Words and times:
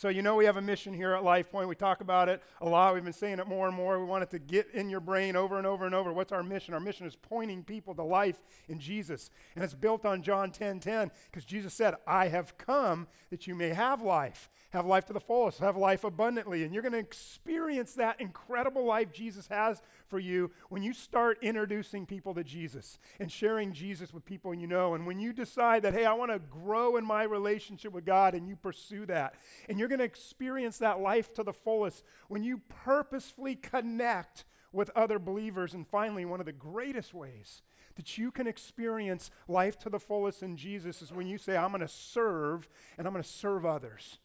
So, 0.00 0.08
you 0.08 0.22
know, 0.22 0.36
we 0.36 0.46
have 0.46 0.56
a 0.56 0.62
mission 0.62 0.94
here 0.94 1.12
at 1.12 1.22
Life 1.22 1.52
Point. 1.52 1.68
We 1.68 1.74
talk 1.74 2.00
about 2.00 2.30
it 2.30 2.42
a 2.62 2.66
lot. 2.66 2.94
We've 2.94 3.04
been 3.04 3.12
saying 3.12 3.38
it 3.38 3.46
more 3.46 3.68
and 3.68 3.76
more. 3.76 4.00
We 4.00 4.06
want 4.06 4.22
it 4.22 4.30
to 4.30 4.38
get 4.38 4.70
in 4.72 4.88
your 4.88 5.00
brain 5.00 5.36
over 5.36 5.58
and 5.58 5.66
over 5.66 5.84
and 5.84 5.94
over. 5.94 6.10
What's 6.10 6.32
our 6.32 6.42
mission? 6.42 6.72
Our 6.72 6.80
mission 6.80 7.06
is 7.06 7.16
pointing 7.16 7.64
people 7.64 7.94
to 7.96 8.02
life 8.02 8.40
in 8.66 8.80
Jesus. 8.80 9.28
And 9.54 9.62
it's 9.62 9.74
built 9.74 10.06
on 10.06 10.22
John 10.22 10.52
10 10.52 10.80
10, 10.80 11.10
because 11.26 11.44
Jesus 11.44 11.74
said, 11.74 11.96
I 12.06 12.28
have 12.28 12.56
come 12.56 13.08
that 13.28 13.46
you 13.46 13.54
may 13.54 13.74
have 13.74 14.00
life, 14.00 14.48
have 14.70 14.86
life 14.86 15.04
to 15.04 15.12
the 15.12 15.20
fullest, 15.20 15.58
have 15.58 15.76
life 15.76 16.02
abundantly. 16.02 16.64
And 16.64 16.72
you're 16.72 16.82
going 16.82 16.94
to 16.94 16.98
experience 16.98 17.92
that 17.92 18.22
incredible 18.22 18.86
life 18.86 19.12
Jesus 19.12 19.48
has 19.48 19.82
for 20.10 20.18
you 20.18 20.50
when 20.68 20.82
you 20.82 20.92
start 20.92 21.38
introducing 21.40 22.04
people 22.04 22.34
to 22.34 22.44
Jesus 22.44 22.98
and 23.18 23.30
sharing 23.30 23.72
Jesus 23.72 24.12
with 24.12 24.24
people 24.24 24.52
you 24.52 24.66
know. 24.66 24.94
And 24.94 25.06
when 25.06 25.20
you 25.20 25.32
decide 25.32 25.82
that, 25.82 25.94
hey, 25.94 26.04
I 26.04 26.12
want 26.12 26.32
to 26.32 26.38
grow 26.38 26.96
in 26.96 27.04
my 27.04 27.22
relationship 27.22 27.92
with 27.92 28.04
God, 28.04 28.34
and 28.34 28.48
you 28.48 28.56
pursue 28.56 29.06
that, 29.06 29.36
and 29.68 29.78
you're 29.78 29.88
going 29.88 30.00
to 30.00 30.04
experience 30.04 30.78
that 30.78 31.00
life 31.00 31.32
to 31.34 31.42
the 31.42 31.52
fullest 31.52 32.04
when 32.28 32.42
you 32.42 32.60
purposefully 32.68 33.54
connect 33.54 34.44
with 34.72 34.90
other 34.94 35.18
believers. 35.18 35.72
And 35.72 35.86
finally, 35.86 36.24
one 36.24 36.40
of 36.40 36.46
the 36.46 36.52
greatest 36.52 37.14
ways 37.14 37.62
that 37.96 38.18
you 38.18 38.30
can 38.30 38.46
experience 38.46 39.30
life 39.48 39.78
to 39.78 39.90
the 39.90 39.98
fullest 39.98 40.42
in 40.42 40.56
Jesus 40.56 41.02
is 41.02 41.12
when 41.12 41.26
you 41.26 41.38
say, 41.38 41.56
I'm 41.56 41.70
going 41.70 41.80
to 41.80 41.88
serve 41.88 42.68
and 42.96 43.06
I'm 43.06 43.12
going 43.12 43.22
to 43.22 43.28
serve 43.28 43.64
others. 43.64 44.18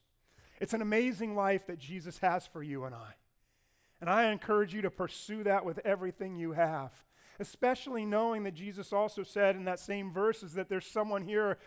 It's 0.60 0.74
an 0.74 0.82
amazing 0.82 1.36
life 1.36 1.68
that 1.68 1.80
Jesus 1.80 2.20
has 2.20 2.48
for 2.48 2.64
you 2.64 2.86
and 2.86 2.96
I. 2.96 3.16
And 4.06 4.14
I 4.14 4.32
encourage 4.32 4.72
you 4.72 4.84
to 4.84 4.92
pursue 4.92 5.44
that 5.46 5.66
with 5.66 5.80
everything 5.84 6.36
you 6.36 6.52
have. 6.52 6.92
Especially 7.40 8.06
knowing 8.06 8.44
that 8.44 8.54
Jesus 8.54 8.94
also 8.94 9.24
said 9.24 9.56
in 9.56 9.66
that 9.66 9.80
same 9.80 10.14
verse 10.14 10.44
is 10.44 10.54
that 10.54 10.70
there's 10.70 10.86
someone 10.86 11.24
here, 11.24 11.58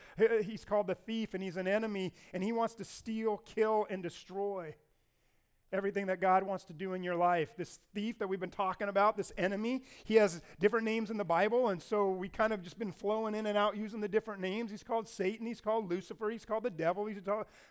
he's 0.44 0.64
called 0.64 0.86
the 0.86 0.94
thief, 0.94 1.34
and 1.34 1.42
he's 1.42 1.56
an 1.56 1.66
enemy, 1.66 2.12
and 2.32 2.44
he 2.44 2.52
wants 2.52 2.74
to 2.74 2.84
steal, 2.84 3.38
kill, 3.38 3.88
and 3.90 4.04
destroy 4.04 4.76
everything 5.72 6.06
that 6.06 6.20
God 6.20 6.42
wants 6.42 6.64
to 6.64 6.72
do 6.72 6.94
in 6.94 7.02
your 7.02 7.14
life. 7.14 7.56
This 7.56 7.78
thief 7.94 8.18
that 8.18 8.28
we've 8.28 8.40
been 8.40 8.50
talking 8.50 8.88
about, 8.88 9.16
this 9.16 9.32
enemy, 9.36 9.82
he 10.04 10.14
has 10.16 10.40
different 10.58 10.84
names 10.84 11.10
in 11.10 11.16
the 11.16 11.24
Bible, 11.24 11.68
and 11.68 11.82
so 11.82 12.10
we 12.10 12.28
kind 12.28 12.52
of 12.52 12.62
just 12.62 12.78
been 12.78 12.92
flowing 12.92 13.34
in 13.34 13.46
and 13.46 13.58
out 13.58 13.76
using 13.76 14.00
the 14.00 14.08
different 14.08 14.40
names. 14.40 14.70
He's 14.70 14.82
called 14.82 15.08
Satan, 15.08 15.46
he's 15.46 15.60
called 15.60 15.90
Lucifer, 15.90 16.30
he's 16.30 16.44
called 16.44 16.64
the 16.64 16.70
devil, 16.70 17.06
he's 17.06 17.20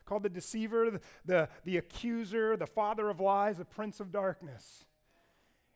called 0.05 0.23
the 0.23 0.29
deceiver, 0.29 0.91
the, 0.91 1.01
the, 1.25 1.49
the 1.65 1.77
accuser, 1.77 2.55
the 2.55 2.67
father 2.67 3.09
of 3.09 3.19
lies, 3.19 3.57
the 3.57 3.65
prince 3.65 3.99
of 3.99 4.11
darkness. 4.11 4.85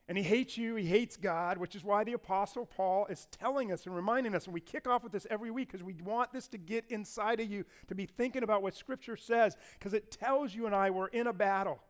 And 0.08 0.18
he 0.18 0.24
hates 0.24 0.58
you, 0.58 0.74
he 0.74 0.86
hates 0.86 1.16
God, 1.16 1.58
which 1.58 1.76
is 1.76 1.84
why 1.84 2.02
the 2.04 2.12
Apostle 2.12 2.66
Paul 2.66 3.06
is 3.06 3.28
telling 3.30 3.70
us 3.72 3.86
and 3.86 3.94
reminding 3.94 4.34
us. 4.34 4.46
And 4.46 4.52
we 4.52 4.60
kick 4.60 4.88
off 4.88 5.04
with 5.04 5.12
this 5.12 5.26
every 5.30 5.50
week 5.50 5.68
because 5.68 5.84
we 5.84 5.94
want 6.04 6.32
this 6.32 6.48
to 6.48 6.58
get 6.58 6.84
inside 6.90 7.40
of 7.40 7.50
you, 7.50 7.64
to 7.86 7.94
be 7.94 8.06
thinking 8.06 8.42
about 8.42 8.62
what 8.62 8.74
Scripture 8.74 9.16
says, 9.16 9.56
because 9.78 9.94
it 9.94 10.10
tells 10.10 10.54
you 10.54 10.66
and 10.66 10.74
I 10.74 10.90
we're 10.90 11.06
in 11.06 11.28
a 11.28 11.32
battle. 11.32 11.80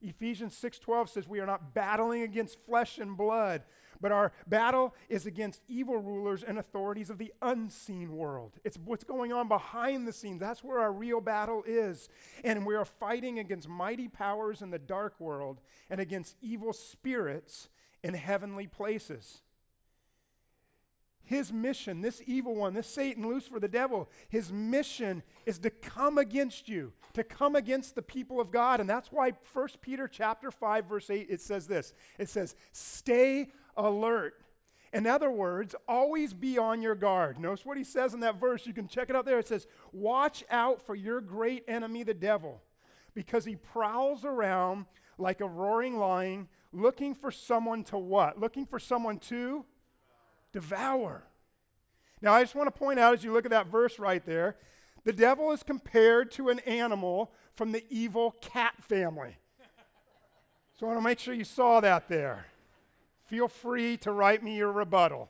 Ephesians 0.00 0.56
6:12 0.56 1.08
says 1.08 1.28
we 1.28 1.40
are 1.40 1.46
not 1.46 1.74
battling 1.74 2.22
against 2.22 2.64
flesh 2.64 2.98
and 2.98 3.16
blood, 3.16 3.64
but 4.00 4.12
our 4.12 4.32
battle 4.46 4.94
is 5.08 5.26
against 5.26 5.62
evil 5.68 5.96
rulers 5.96 6.42
and 6.42 6.58
authorities 6.58 7.10
of 7.10 7.18
the 7.18 7.32
unseen 7.42 8.16
world. 8.16 8.58
It's 8.64 8.78
what's 8.78 9.04
going 9.04 9.32
on 9.32 9.48
behind 9.48 10.06
the 10.06 10.12
scenes. 10.12 10.40
That's 10.40 10.62
where 10.62 10.78
our 10.78 10.92
real 10.92 11.20
battle 11.20 11.62
is. 11.66 12.08
And 12.44 12.66
we 12.66 12.74
are 12.74 12.84
fighting 12.84 13.38
against 13.38 13.68
mighty 13.68 14.08
powers 14.08 14.62
in 14.62 14.70
the 14.70 14.78
dark 14.78 15.18
world 15.18 15.60
and 15.88 16.00
against 16.00 16.36
evil 16.40 16.72
spirits 16.72 17.68
in 18.02 18.14
heavenly 18.14 18.66
places. 18.66 19.42
His 21.26 21.52
mission, 21.52 22.02
this 22.02 22.22
evil 22.24 22.54
one, 22.54 22.72
this 22.72 22.86
Satan, 22.86 23.28
Lucifer, 23.28 23.58
the 23.58 23.66
devil, 23.66 24.08
his 24.28 24.52
mission 24.52 25.24
is 25.44 25.58
to 25.58 25.70
come 25.70 26.18
against 26.18 26.68
you, 26.68 26.92
to 27.14 27.24
come 27.24 27.56
against 27.56 27.96
the 27.96 28.02
people 28.02 28.40
of 28.40 28.52
God. 28.52 28.78
And 28.78 28.88
that's 28.88 29.10
why 29.10 29.32
1 29.52 29.68
Peter 29.80 30.06
chapter 30.06 30.52
5, 30.52 30.86
verse 30.86 31.10
8, 31.10 31.26
it 31.28 31.40
says 31.40 31.66
this. 31.66 31.92
It 32.16 32.28
says, 32.28 32.54
stay 32.70 33.48
alert. 33.76 34.40
In 34.92 35.04
other 35.04 35.30
words, 35.30 35.74
always 35.88 36.32
be 36.32 36.58
on 36.58 36.80
your 36.80 36.94
guard. 36.94 37.40
Notice 37.40 37.66
what 37.66 37.76
he 37.76 37.82
says 37.82 38.14
in 38.14 38.20
that 38.20 38.38
verse. 38.38 38.64
You 38.64 38.72
can 38.72 38.86
check 38.86 39.10
it 39.10 39.16
out 39.16 39.24
there. 39.24 39.40
It 39.40 39.48
says, 39.48 39.66
Watch 39.92 40.44
out 40.48 40.80
for 40.80 40.94
your 40.94 41.20
great 41.20 41.64
enemy, 41.66 42.04
the 42.04 42.14
devil, 42.14 42.62
because 43.14 43.44
he 43.44 43.56
prowls 43.56 44.24
around 44.24 44.86
like 45.18 45.40
a 45.40 45.46
roaring 45.46 45.98
lion, 45.98 46.48
looking 46.72 47.14
for 47.14 47.32
someone 47.32 47.82
to 47.84 47.98
what? 47.98 48.38
Looking 48.38 48.64
for 48.64 48.78
someone 48.78 49.18
to 49.18 49.64
devour. 50.56 51.22
Now, 52.22 52.32
I 52.32 52.42
just 52.42 52.54
want 52.54 52.66
to 52.66 52.78
point 52.78 52.98
out 52.98 53.12
as 53.12 53.22
you 53.22 53.30
look 53.30 53.44
at 53.44 53.50
that 53.50 53.66
verse 53.66 53.98
right 53.98 54.24
there, 54.24 54.56
the 55.04 55.12
devil 55.12 55.52
is 55.52 55.62
compared 55.62 56.30
to 56.32 56.48
an 56.48 56.60
animal 56.60 57.30
from 57.54 57.72
the 57.72 57.84
evil 57.90 58.34
cat 58.40 58.72
family. 58.80 59.36
So 60.80 60.86
I 60.86 60.88
want 60.88 61.00
to 61.00 61.04
make 61.04 61.18
sure 61.18 61.34
you 61.34 61.44
saw 61.44 61.80
that 61.80 62.08
there. 62.08 62.46
Feel 63.26 63.48
free 63.48 63.98
to 63.98 64.12
write 64.12 64.42
me 64.42 64.56
your 64.56 64.72
rebuttal. 64.72 65.28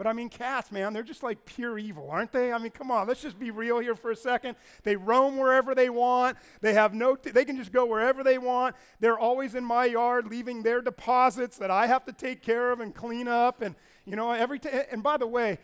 But 0.00 0.06
I 0.06 0.14
mean, 0.14 0.30
cats, 0.30 0.72
man, 0.72 0.92
they're 0.92 1.02
just 1.02 1.22
like 1.22 1.44
pure 1.44 1.76
evil, 1.76 2.08
aren't 2.10 2.32
they? 2.32 2.52
I 2.52 2.58
mean, 2.58 2.70
come 2.70 2.90
on, 2.90 3.06
let's 3.06 3.20
just 3.20 3.38
be 3.38 3.50
real 3.50 3.80
here 3.80 3.94
for 3.94 4.10
a 4.10 4.16
second. 4.16 4.56
They 4.82 4.96
roam 4.96 5.36
wherever 5.36 5.74
they 5.74 5.90
want. 5.90 6.38
They 6.62 6.72
have 6.72 6.94
no, 6.94 7.16
t- 7.16 7.32
they 7.32 7.44
can 7.44 7.58
just 7.58 7.70
go 7.70 7.84
wherever 7.84 8.24
they 8.24 8.38
want. 8.38 8.76
They're 9.00 9.18
always 9.18 9.54
in 9.54 9.62
my 9.62 9.84
yard, 9.84 10.28
leaving 10.28 10.62
their 10.62 10.80
deposits 10.80 11.58
that 11.58 11.70
I 11.70 11.86
have 11.86 12.06
to 12.06 12.12
take 12.12 12.40
care 12.40 12.70
of 12.72 12.80
and 12.80 12.94
clean 12.94 13.28
up. 13.28 13.60
And 13.60 13.74
you 14.04 14.16
know, 14.16 14.32
every 14.32 14.58
t- 14.58 14.68
and 14.90 15.02
by 15.02 15.16
the 15.16 15.26
way, 15.26 15.58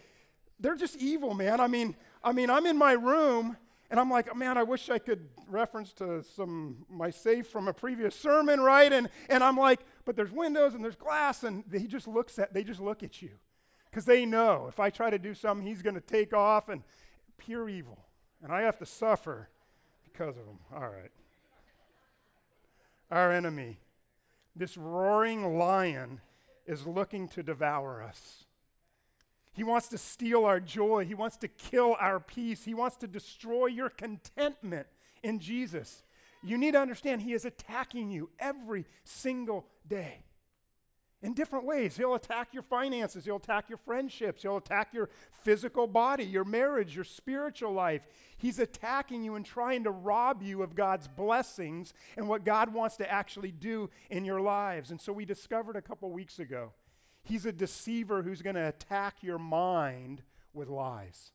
they're 0.58 0.76
just 0.76 0.96
evil, 0.96 1.34
man. 1.34 1.60
I 1.60 1.66
mean, 1.66 1.94
I 2.22 2.32
mean, 2.32 2.50
I'm 2.50 2.66
in 2.66 2.76
my 2.76 2.92
room 2.92 3.56
and 3.90 4.00
I'm 4.00 4.10
like, 4.10 4.34
man, 4.36 4.58
I 4.58 4.62
wish 4.62 4.88
I 4.90 4.98
could 4.98 5.28
reference 5.48 5.92
to 5.94 6.22
some 6.22 6.84
my 6.90 7.10
safe 7.10 7.46
from 7.46 7.68
a 7.68 7.72
previous 7.72 8.14
sermon, 8.14 8.60
right? 8.60 8.92
And 8.92 9.08
and 9.28 9.44
I'm 9.44 9.56
like, 9.56 9.80
but 10.04 10.16
there's 10.16 10.32
windows 10.32 10.74
and 10.74 10.84
there's 10.84 10.96
glass, 10.96 11.44
and 11.44 11.64
he 11.72 11.86
just 11.86 12.08
looks 12.08 12.38
at 12.38 12.52
they 12.52 12.64
just 12.64 12.80
look 12.80 13.02
at 13.02 13.22
you 13.22 13.30
because 13.90 14.04
they 14.04 14.26
know 14.26 14.66
if 14.68 14.80
I 14.80 14.90
try 14.90 15.10
to 15.10 15.18
do 15.18 15.34
something, 15.34 15.66
he's 15.66 15.82
going 15.82 15.94
to 15.94 16.00
take 16.00 16.34
off 16.34 16.68
and 16.68 16.82
pure 17.38 17.68
evil. 17.68 17.98
And 18.42 18.52
I 18.52 18.62
have 18.62 18.78
to 18.78 18.86
suffer 18.86 19.48
because 20.04 20.36
of 20.36 20.44
him. 20.44 20.58
All 20.74 20.88
right. 20.88 21.10
Our 23.10 23.32
enemy, 23.32 23.78
this 24.54 24.76
roaring 24.76 25.58
lion, 25.58 26.20
is 26.66 26.86
looking 26.86 27.28
to 27.28 27.42
devour 27.42 28.02
us. 28.02 28.44
He 29.52 29.64
wants 29.64 29.88
to 29.88 29.98
steal 29.98 30.44
our 30.44 30.60
joy. 30.60 31.06
He 31.06 31.14
wants 31.14 31.38
to 31.38 31.48
kill 31.48 31.96
our 31.98 32.20
peace. 32.20 32.64
He 32.64 32.74
wants 32.74 32.96
to 32.96 33.06
destroy 33.06 33.66
your 33.66 33.88
contentment 33.88 34.86
in 35.22 35.38
Jesus. 35.38 36.02
You 36.42 36.58
need 36.58 36.72
to 36.72 36.80
understand, 36.80 37.22
He 37.22 37.32
is 37.32 37.44
attacking 37.44 38.10
you 38.10 38.28
every 38.38 38.84
single 39.04 39.66
day 39.88 40.18
in 41.26 41.34
different 41.34 41.66
ways. 41.66 41.96
He'll 41.96 42.14
attack 42.14 42.54
your 42.54 42.62
finances, 42.62 43.24
he'll 43.24 43.36
attack 43.36 43.68
your 43.68 43.78
friendships, 43.78 44.42
he'll 44.42 44.58
attack 44.58 44.94
your 44.94 45.10
physical 45.42 45.88
body, 45.88 46.24
your 46.24 46.44
marriage, 46.44 46.94
your 46.94 47.04
spiritual 47.04 47.72
life. 47.72 48.06
He's 48.38 48.60
attacking 48.60 49.24
you 49.24 49.34
and 49.34 49.44
trying 49.44 49.82
to 49.84 49.90
rob 49.90 50.40
you 50.40 50.62
of 50.62 50.76
God's 50.76 51.08
blessings 51.08 51.92
and 52.16 52.28
what 52.28 52.44
God 52.44 52.72
wants 52.72 52.96
to 52.98 53.10
actually 53.10 53.50
do 53.50 53.90
in 54.08 54.24
your 54.24 54.40
lives. 54.40 54.92
And 54.92 55.00
so 55.00 55.12
we 55.12 55.24
discovered 55.24 55.74
a 55.74 55.82
couple 55.82 56.10
weeks 56.12 56.38
ago 56.38 56.72
he's 57.24 57.44
a 57.44 57.50
deceiver 57.50 58.22
who's 58.22 58.40
going 58.40 58.54
to 58.54 58.68
attack 58.68 59.16
your 59.20 59.38
mind 59.38 60.22
with 60.54 60.68
lies. 60.68 61.32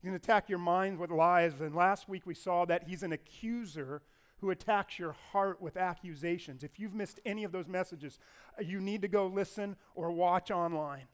He's 0.00 0.08
going 0.08 0.18
to 0.18 0.24
attack 0.24 0.48
your 0.48 0.58
mind 0.58 0.98
with 0.98 1.10
lies. 1.10 1.60
And 1.60 1.74
last 1.74 2.08
week 2.08 2.22
we 2.24 2.34
saw 2.34 2.64
that 2.64 2.84
he's 2.88 3.02
an 3.02 3.12
accuser 3.12 4.00
who 4.40 4.50
attacks 4.50 4.98
your 4.98 5.16
heart 5.32 5.60
with 5.60 5.76
accusations. 5.76 6.62
If 6.62 6.78
you've 6.78 6.94
missed 6.94 7.20
any 7.24 7.44
of 7.44 7.52
those 7.52 7.68
messages, 7.68 8.18
uh, 8.58 8.62
you 8.62 8.80
need 8.80 9.02
to 9.02 9.08
go 9.08 9.26
listen 9.26 9.76
or 9.94 10.10
watch 10.10 10.50
online. 10.50 11.06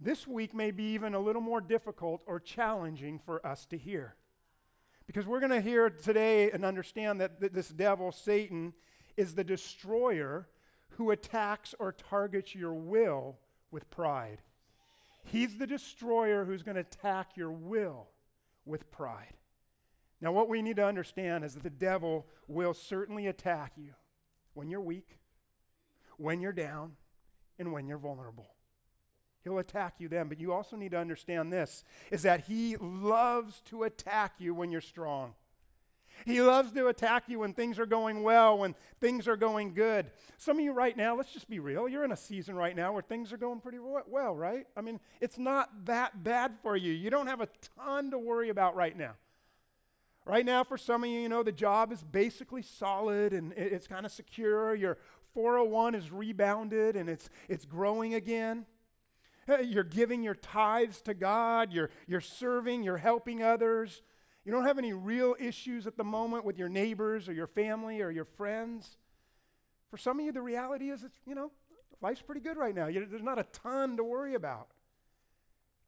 This 0.00 0.26
week 0.26 0.54
may 0.54 0.70
be 0.70 0.84
even 0.94 1.14
a 1.14 1.20
little 1.20 1.42
more 1.42 1.60
difficult 1.60 2.22
or 2.26 2.40
challenging 2.40 3.18
for 3.18 3.44
us 3.46 3.66
to 3.66 3.76
hear. 3.76 4.14
Because 5.06 5.26
we're 5.26 5.40
going 5.40 5.50
to 5.50 5.60
hear 5.60 5.90
today 5.90 6.50
and 6.50 6.64
understand 6.64 7.20
that 7.20 7.40
th- 7.40 7.52
this 7.52 7.68
devil, 7.68 8.12
Satan, 8.12 8.74
is 9.16 9.34
the 9.34 9.44
destroyer 9.44 10.46
who 10.90 11.10
attacks 11.10 11.74
or 11.78 11.92
targets 11.92 12.54
your 12.54 12.74
will 12.74 13.38
with 13.70 13.90
pride. 13.90 14.38
He's 15.24 15.58
the 15.58 15.66
destroyer 15.66 16.44
who's 16.44 16.62
going 16.62 16.76
to 16.76 16.80
attack 16.80 17.36
your 17.36 17.50
will 17.50 18.08
with 18.64 18.90
pride. 18.90 19.34
Now, 20.20 20.32
what 20.32 20.48
we 20.48 20.62
need 20.62 20.76
to 20.76 20.84
understand 20.84 21.44
is 21.44 21.54
that 21.54 21.62
the 21.62 21.70
devil 21.70 22.26
will 22.48 22.74
certainly 22.74 23.26
attack 23.26 23.72
you 23.76 23.94
when 24.54 24.68
you're 24.68 24.80
weak, 24.80 25.18
when 26.16 26.40
you're 26.40 26.52
down, 26.52 26.96
and 27.58 27.72
when 27.72 27.86
you're 27.86 27.98
vulnerable. 27.98 28.50
He'll 29.44 29.58
attack 29.58 29.94
you 29.98 30.08
then, 30.08 30.28
but 30.28 30.40
you 30.40 30.52
also 30.52 30.76
need 30.76 30.90
to 30.90 30.98
understand 30.98 31.52
this 31.52 31.84
is 32.10 32.22
that 32.22 32.46
he 32.46 32.76
loves 32.76 33.60
to 33.66 33.84
attack 33.84 34.34
you 34.38 34.54
when 34.54 34.70
you're 34.70 34.80
strong. 34.80 35.34
He 36.26 36.42
loves 36.42 36.72
to 36.72 36.88
attack 36.88 37.24
you 37.28 37.38
when 37.38 37.54
things 37.54 37.78
are 37.78 37.86
going 37.86 38.24
well, 38.24 38.58
when 38.58 38.74
things 39.00 39.28
are 39.28 39.36
going 39.36 39.74
good. 39.74 40.10
Some 40.36 40.58
of 40.58 40.64
you 40.64 40.72
right 40.72 40.96
now, 40.96 41.16
let's 41.16 41.32
just 41.32 41.48
be 41.48 41.60
real, 41.60 41.88
you're 41.88 42.04
in 42.04 42.10
a 42.10 42.16
season 42.16 42.56
right 42.56 42.74
now 42.74 42.92
where 42.92 43.02
things 43.02 43.32
are 43.32 43.36
going 43.36 43.60
pretty 43.60 43.78
well, 43.78 44.34
right? 44.34 44.66
I 44.76 44.80
mean, 44.80 44.98
it's 45.20 45.38
not 45.38 45.86
that 45.86 46.24
bad 46.24 46.54
for 46.62 46.76
you. 46.76 46.92
You 46.92 47.08
don't 47.10 47.28
have 47.28 47.40
a 47.40 47.48
ton 47.76 48.10
to 48.10 48.18
worry 48.18 48.48
about 48.48 48.74
right 48.74 48.96
now. 48.96 49.12
Right 50.28 50.44
now, 50.44 50.62
for 50.62 50.76
some 50.76 51.04
of 51.04 51.08
you, 51.08 51.20
you 51.20 51.28
know, 51.30 51.42
the 51.42 51.50
job 51.50 51.90
is 51.90 52.04
basically 52.04 52.60
solid 52.60 53.32
and 53.32 53.54
it's 53.54 53.86
kind 53.86 54.04
of 54.04 54.12
secure. 54.12 54.74
Your 54.74 54.98
401 55.32 55.94
is 55.94 56.12
rebounded 56.12 56.96
and 56.96 57.08
it's, 57.08 57.30
it's 57.48 57.64
growing 57.64 58.12
again. 58.12 58.66
You're 59.64 59.84
giving 59.84 60.22
your 60.22 60.34
tithes 60.34 61.00
to 61.02 61.14
God, 61.14 61.72
you're, 61.72 61.88
you're 62.06 62.20
serving, 62.20 62.82
you're 62.82 62.98
helping 62.98 63.42
others. 63.42 64.02
You 64.44 64.52
don't 64.52 64.64
have 64.64 64.76
any 64.76 64.92
real 64.92 65.34
issues 65.40 65.86
at 65.86 65.96
the 65.96 66.04
moment 66.04 66.44
with 66.44 66.58
your 66.58 66.68
neighbors 66.68 67.26
or 67.26 67.32
your 67.32 67.46
family 67.46 68.02
or 68.02 68.10
your 68.10 68.26
friends. 68.26 68.98
For 69.90 69.96
some 69.96 70.20
of 70.20 70.26
you, 70.26 70.32
the 70.32 70.42
reality 70.42 70.90
is, 70.90 71.04
it's, 71.04 71.16
you 71.26 71.34
know, 71.34 71.50
life's 72.02 72.20
pretty 72.20 72.42
good 72.42 72.58
right 72.58 72.74
now. 72.74 72.90
There's 72.90 73.22
not 73.22 73.38
a 73.38 73.44
ton 73.44 73.96
to 73.96 74.04
worry 74.04 74.34
about. 74.34 74.68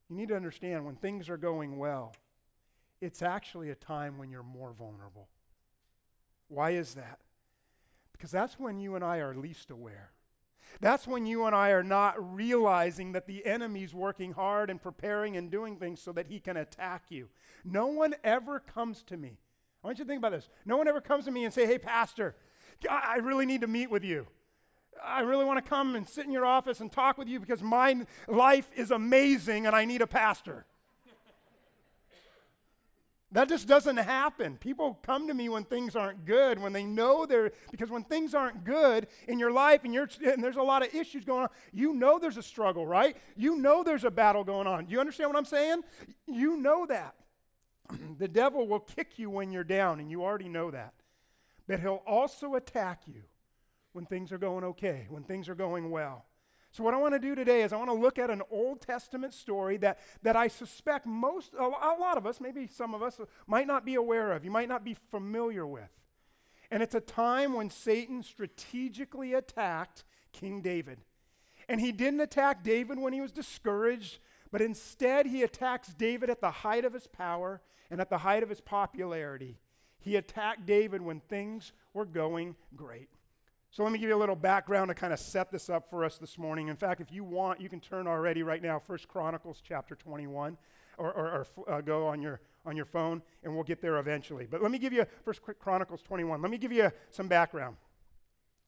You 0.09 0.17
need 0.17 0.29
to 0.29 0.37
understand 0.37 0.87
when 0.87 0.97
things 0.97 1.29
are 1.29 1.37
going 1.37 1.77
well, 1.77 2.15
it's 3.01 3.23
actually 3.23 3.71
a 3.71 3.75
time 3.75 4.19
when 4.19 4.31
you're 4.31 4.43
more 4.43 4.73
vulnerable. 4.73 5.29
Why 6.49 6.71
is 6.71 6.95
that? 6.95 7.21
Because 8.13 8.31
that's 8.31 8.59
when 8.59 8.79
you 8.79 8.95
and 8.95 9.05
I 9.05 9.19
are 9.19 9.35
least 9.35 9.71
aware. 9.71 10.11
That's 10.81 11.07
when 11.07 11.27
you 11.27 11.47
and 11.47 11.55
I 11.55 11.71
are 11.71 11.83
not 11.83 12.35
realizing 12.35 13.13
that 13.13 13.27
the 13.27 13.45
enemy's 13.45 13.95
working 13.95 14.33
hard 14.33 14.71
and 14.71 14.81
preparing 14.81 15.37
and 15.37 15.51
doing 15.51 15.77
things 15.77 16.01
so 16.01 16.13
that 16.13 16.27
he 16.27 16.39
can 16.39 16.57
attack 16.57 17.05
you. 17.09 17.29
No 17.65 17.87
one 17.87 18.15
ever 18.23 18.61
comes 18.61 19.03
to 19.05 19.17
me. 19.17 19.39
I 19.83 19.89
want 19.89 19.99
you 19.99 20.05
to 20.05 20.09
think 20.09 20.19
about 20.19 20.33
this. 20.33 20.49
No 20.65 20.77
one 20.77 20.87
ever 20.87 21.01
comes 21.01 21.25
to 21.25 21.31
me 21.31 21.45
and 21.45 21.53
say, 21.53 21.67
"Hey 21.67 21.79
pastor, 21.79 22.37
I 22.89 23.17
really 23.17 23.47
need 23.47 23.63
to 23.63 23.67
meet 23.67 23.91
with 23.91 24.05
you. 24.05 24.29
I 25.03 25.21
really 25.23 25.45
want 25.45 25.65
to 25.65 25.69
come 25.69 25.97
and 25.97 26.09
sit 26.09 26.27
in 26.27 26.33
your 26.33 26.47
office 26.47 26.81
and 26.81 26.93
talk 26.93 27.17
with 27.17 27.29
you 27.29 27.41
because 27.41 27.63
my 27.63 28.07
life 28.29 28.71
is 28.77 28.91
amazing 28.91 29.67
and 29.67 29.75
I 29.75 29.85
need 29.85 30.03
a 30.03 30.07
pastor." 30.07 30.67
That 33.33 33.49
just 33.49 33.69
doesn't 33.69 33.97
happen. 33.97 34.57
People 34.57 34.99
come 35.03 35.29
to 35.29 35.35
me 35.35 35.49
when 35.49 35.65
things 35.65 35.95
aren't 35.95 36.25
good, 36.25 36.59
when 36.59 36.73
they 36.73 36.83
know 36.83 37.27
they're, 37.27 37.53
because 37.71 37.89
when 37.89 38.03
things 38.03 38.35
aren't 38.35 38.65
good 38.65 39.07
in 39.29 39.39
your 39.39 39.53
life 39.53 39.83
and, 39.85 39.95
you're, 39.95 40.09
and 40.25 40.43
there's 40.43 40.57
a 40.57 40.63
lot 40.63 40.85
of 40.85 40.93
issues 40.93 41.25
going 41.25 41.45
on, 41.45 41.49
you 41.73 41.95
know 41.95 42.19
there's 42.19 42.39
a 42.39 42.43
struggle, 42.43 42.85
right? 42.85 43.17
You 43.37 43.57
know 43.57 43.85
there's 43.85 44.03
a 44.03 44.11
battle 44.11 44.43
going 44.43 44.67
on. 44.67 44.89
You 44.89 44.99
understand 44.99 45.31
what 45.31 45.39
I'm 45.39 45.45
saying? 45.45 45.83
You 46.27 46.57
know 46.57 46.87
that. 46.87 47.15
the 48.19 48.29
devil 48.29 48.67
will 48.67 48.81
kick 48.81 49.19
you 49.19 49.31
when 49.31 49.53
you're 49.53 49.65
down, 49.65 50.01
and 50.01 50.11
you 50.11 50.23
already 50.23 50.49
know 50.49 50.71
that. 50.71 50.95
But 51.67 51.81
he'll 51.81 52.03
also 52.07 52.55
attack 52.55 53.03
you 53.07 53.23
when 53.93 54.07
things 54.07 54.33
are 54.33 54.39
going 54.39 54.65
okay, 54.65 55.07
when 55.09 55.23
things 55.23 55.49
are 55.49 55.55
going 55.55 55.91
well. 55.91 56.25
So, 56.73 56.85
what 56.85 56.95
I 56.95 56.99
want 56.99 57.15
to 57.15 57.19
do 57.19 57.35
today 57.35 57.63
is 57.63 57.73
I 57.73 57.77
want 57.77 57.91
to 57.91 57.95
look 57.95 58.19
at 58.19 58.31
an 58.31 58.43
Old 58.51 58.81
Testament 58.81 59.35
story 59.35 59.77
that, 59.79 59.99
that 60.23 60.37
I 60.37 60.47
suspect 60.47 61.05
most, 61.05 61.53
a 61.55 61.67
lot 61.67 62.17
of 62.17 62.27
us, 62.27 62.41
maybe 62.41 62.69
some 62.69 62.95
of 62.95 63.03
us, 63.03 63.21
might 63.47 63.67
not 63.67 63.85
be 63.85 63.97
aware 63.97 64.33
of, 64.33 64.45
you 64.45 64.51
might 64.53 64.69
not 64.69 64.85
be 64.85 64.95
familiar 64.95 65.67
with. 65.67 65.91
And 66.71 66.83
it's 66.83 66.95
a 66.95 67.01
time 67.01 67.55
when 67.55 67.71
Satan 67.71 68.23
strategically 68.23 69.35
attacked 69.35 70.05
King 70.33 70.61
David. 70.61 70.99
And 71.69 71.81
he 71.81 71.91
didn't 71.91 72.21
attack 72.21 72.63
David 72.63 72.99
when 72.99 73.13
he 73.13 73.21
was 73.21 73.33
discouraged, 73.33 74.19
but 74.53 74.61
instead 74.61 75.27
he 75.27 75.43
attacks 75.43 75.89
David 75.89 76.31
at 76.31 76.41
the 76.41 76.51
height 76.51 76.85
of 76.85 76.93
his 76.93 77.09
power 77.09 77.61
and 77.91 78.01
at 78.01 78.11
the 78.11 78.19
height 78.19 78.45
of 78.45 78.49
his 78.49 78.61
popularity. 78.61 79.59
He 79.99 80.15
attacked 80.15 80.67
David 80.67 81.03
when 81.03 81.21
things 81.21 81.73
were 81.93 82.07
going 82.07 82.55
great. 82.77 83.09
So 83.73 83.85
let 83.85 83.93
me 83.93 84.01
give 84.01 84.09
you 84.09 84.17
a 84.17 84.19
little 84.19 84.35
background 84.35 84.89
to 84.89 84.95
kind 84.97 85.13
of 85.13 85.21
set 85.21 85.53
this 85.53 85.71
up 85.71 85.89
for 85.89 86.05
us 86.05 86.19
this 86.19 86.37
morning. 86.37 86.67
In 86.67 86.77
fact, 86.77 87.01
if 87.01 87.13
you 87.13 87.23
want, 87.23 87.61
you 87.61 87.69
can 87.69 87.79
turn 87.79 88.09
already 88.09 88.43
right 88.43 88.61
now, 88.61 88.81
First 88.81 89.07
Chronicles 89.07 89.63
chapter 89.65 89.95
21, 89.95 90.59
or, 90.99 91.13
or, 91.13 91.47
or 91.57 91.73
uh, 91.73 91.81
go 91.81 92.09
on 92.09 92.21
your, 92.21 92.41
on 92.67 92.77
your 92.77 92.85
phone, 92.85 93.23
and 93.45 93.55
we'll 93.55 93.63
get 93.63 93.81
there 93.81 93.99
eventually. 93.99 94.49
But 94.51 94.61
let 94.61 94.73
me 94.73 94.79
give 94.79 94.93
you 94.93 95.07
First 95.25 95.43
Chronicles 95.61 96.03
21. 96.03 96.43
Let 96.43 96.51
me 96.51 96.59
give 96.59 96.73
you 96.73 96.91
some 97.13 97.29
background. 97.29 97.77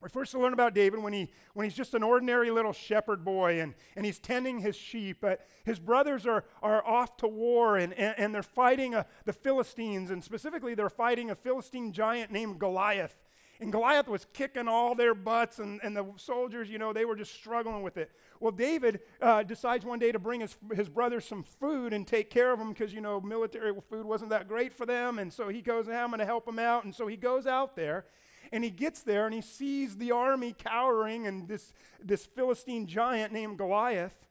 We 0.01 0.09
first 0.09 0.35
learn 0.35 0.53
about 0.53 0.73
David 0.73 1.03
when, 1.03 1.13
he, 1.13 1.31
when 1.55 1.65
he's 1.65 1.75
just 1.75 1.95
an 1.95 2.05
ordinary 2.05 2.53
little 2.53 2.73
shepherd 2.73 3.25
boy 3.25 3.61
and, 3.61 3.75
and 3.97 4.07
he's 4.07 4.21
tending 4.21 4.61
his 4.61 4.77
sheep. 4.77 5.19
But 5.21 5.47
his 5.65 5.81
brothers 5.81 6.27
are, 6.27 6.45
are 6.63 6.85
off 6.87 7.17
to 7.19 7.29
war 7.29 7.77
and, 7.77 7.93
and, 7.95 8.15
and 8.19 8.35
they're 8.35 8.43
fighting 8.45 8.95
uh, 8.95 9.05
the 9.25 9.33
Philistines, 9.33 10.13
and 10.13 10.23
specifically, 10.23 10.77
they're 10.77 10.89
fighting 10.89 11.29
a 11.31 11.35
Philistine 11.35 11.93
giant 11.93 12.31
named 12.31 12.61
Goliath. 12.61 13.17
And 13.63 13.71
Goliath 13.71 14.09
was 14.09 14.27
kicking 14.33 14.67
all 14.67 14.97
their 14.97 15.15
butts, 15.15 15.61
and, 15.61 15.79
and 15.85 15.97
the 15.97 16.05
soldiers, 16.17 16.69
you 16.69 16.79
know, 16.79 16.93
they 16.93 17.05
were 17.05 17.15
just 17.15 17.33
struggling 17.33 17.83
with 17.83 17.97
it. 17.97 18.11
Well, 18.41 18.51
David 18.51 18.99
uh, 19.21 19.45
decides 19.45 19.85
one 19.85 20.01
day 20.01 20.11
to 20.11 20.19
bring 20.19 20.41
his, 20.41 20.57
his 20.75 20.89
brothers 20.89 21.27
some 21.27 21.45
food 21.45 21.93
and 21.93 22.05
take 22.05 22.29
care 22.29 22.53
of 22.53 22.59
them 22.59 22.73
because, 22.73 22.93
you 22.93 23.01
know, 23.01 23.21
military 23.21 23.73
food 23.89 24.05
wasn't 24.05 24.31
that 24.31 24.49
great 24.49 24.73
for 24.73 24.85
them. 24.85 25.21
And 25.21 25.33
so 25.33 25.49
he 25.49 25.63
goes, 25.63 25.89
I'm 25.89 26.09
going 26.09 26.19
to 26.19 26.27
help 26.27 26.45
them 26.45 26.59
out. 26.59 26.83
And 26.83 26.93
so 26.93 27.07
he 27.07 27.17
goes 27.17 27.47
out 27.47 27.77
there 27.77 28.05
and 28.51 28.65
he 28.65 28.71
gets 28.71 29.05
there 29.05 29.27
and 29.27 29.35
he 29.35 29.41
sees 29.41 29.97
the 29.97 30.11
army 30.11 30.57
cowering 30.59 31.29
and 31.29 31.47
this, 31.47 31.73
this 32.03 32.27
Philistine 32.27 32.89
giant 32.89 33.33
named 33.33 33.59
Goliath. 33.59 34.27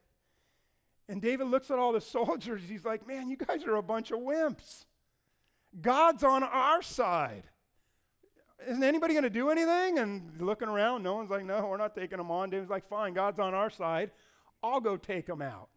And 1.07 1.21
David 1.21 1.47
looks 1.47 1.71
at 1.71 1.79
all 1.79 1.93
the 1.93 2.01
soldiers. 2.01 2.63
He's 2.67 2.83
like, 2.83 3.07
man, 3.07 3.29
you 3.29 3.37
guys 3.37 3.63
are 3.63 3.77
a 3.77 3.83
bunch 3.83 4.11
of 4.11 4.19
wimps. 4.19 4.83
God's 5.79 6.25
on 6.25 6.43
our 6.43 6.81
side 6.81 7.45
isn't 8.67 8.83
anybody 8.83 9.13
going 9.13 9.23
to 9.23 9.29
do 9.29 9.49
anything? 9.49 9.99
And 9.99 10.39
looking 10.39 10.67
around, 10.67 11.03
no 11.03 11.15
one's 11.15 11.29
like, 11.29 11.45
no, 11.45 11.67
we're 11.67 11.77
not 11.77 11.95
taking 11.95 12.17
them 12.17 12.31
on. 12.31 12.49
David's 12.49 12.69
like, 12.69 12.87
fine, 12.87 13.13
God's 13.13 13.39
on 13.39 13.53
our 13.53 13.69
side. 13.69 14.11
I'll 14.63 14.81
go 14.81 14.97
take 14.97 15.25
them 15.25 15.41
out. 15.41 15.69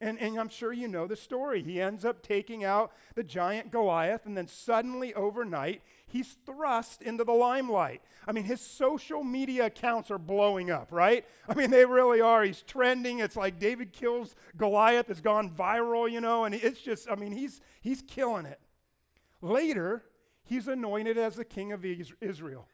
And, 0.00 0.18
and 0.18 0.38
I'm 0.38 0.48
sure 0.48 0.72
you 0.72 0.88
know 0.88 1.06
the 1.06 1.16
story. 1.16 1.62
He 1.62 1.80
ends 1.80 2.04
up 2.04 2.22
taking 2.22 2.64
out 2.64 2.92
the 3.14 3.22
giant 3.22 3.70
Goliath, 3.70 4.26
and 4.26 4.36
then 4.36 4.48
suddenly, 4.48 5.14
overnight, 5.14 5.82
he's 6.06 6.36
thrust 6.44 7.00
into 7.00 7.24
the 7.24 7.32
limelight. 7.32 8.02
I 8.26 8.32
mean, 8.32 8.44
his 8.44 8.60
social 8.60 9.22
media 9.22 9.66
accounts 9.66 10.10
are 10.10 10.18
blowing 10.18 10.70
up, 10.70 10.88
right? 10.90 11.24
I 11.48 11.54
mean, 11.54 11.70
they 11.70 11.84
really 11.84 12.20
are. 12.20 12.42
He's 12.42 12.62
trending. 12.62 13.20
It's 13.20 13.36
like 13.36 13.58
David 13.60 13.92
kills 13.92 14.34
Goliath 14.56 15.08
has 15.08 15.20
gone 15.20 15.50
viral, 15.50 16.10
you 16.10 16.20
know, 16.20 16.44
and 16.44 16.54
it's 16.54 16.80
just, 16.80 17.08
I 17.08 17.14
mean, 17.14 17.32
he's, 17.32 17.60
he's 17.80 18.02
killing 18.02 18.46
it. 18.46 18.60
Later, 19.40 20.02
he's 20.44 20.68
anointed 20.68 21.18
as 21.18 21.36
the 21.36 21.44
king 21.44 21.72
of 21.72 21.84
Israel. 22.20 22.68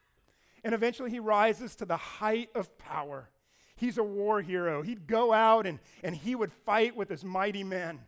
And 0.62 0.74
eventually 0.74 1.10
he 1.10 1.20
rises 1.20 1.74
to 1.76 1.84
the 1.84 1.96
height 1.96 2.50
of 2.54 2.76
power. 2.78 3.30
He's 3.76 3.96
a 3.96 4.04
war 4.04 4.42
hero. 4.42 4.82
He'd 4.82 5.06
go 5.06 5.32
out 5.32 5.66
and, 5.66 5.78
and 6.04 6.14
he 6.14 6.34
would 6.34 6.52
fight 6.52 6.94
with 6.94 7.08
his 7.08 7.24
mighty 7.24 7.64
men. 7.64 8.00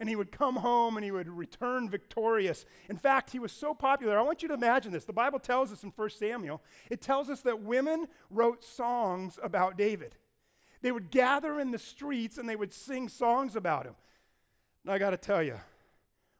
And 0.00 0.08
he 0.08 0.16
would 0.16 0.32
come 0.32 0.56
home 0.56 0.96
and 0.96 1.04
he 1.04 1.10
would 1.10 1.28
return 1.28 1.88
victorious. 1.88 2.64
In 2.88 2.96
fact, 2.96 3.30
he 3.30 3.38
was 3.38 3.52
so 3.52 3.74
popular. 3.74 4.18
I 4.18 4.22
want 4.22 4.42
you 4.42 4.48
to 4.48 4.54
imagine 4.54 4.92
this. 4.92 5.04
The 5.04 5.12
Bible 5.12 5.38
tells 5.38 5.72
us 5.72 5.84
in 5.84 5.92
1 5.94 6.10
Samuel, 6.10 6.62
it 6.90 7.00
tells 7.00 7.28
us 7.28 7.42
that 7.42 7.60
women 7.60 8.08
wrote 8.30 8.64
songs 8.64 9.38
about 9.42 9.76
David. 9.76 10.16
They 10.80 10.90
would 10.90 11.10
gather 11.10 11.60
in 11.60 11.70
the 11.70 11.78
streets 11.78 12.38
and 12.38 12.48
they 12.48 12.56
would 12.56 12.72
sing 12.72 13.08
songs 13.08 13.56
about 13.56 13.86
him. 13.86 13.94
And 14.84 14.92
I 14.92 14.98
got 14.98 15.10
to 15.10 15.16
tell 15.16 15.42
you, 15.42 15.58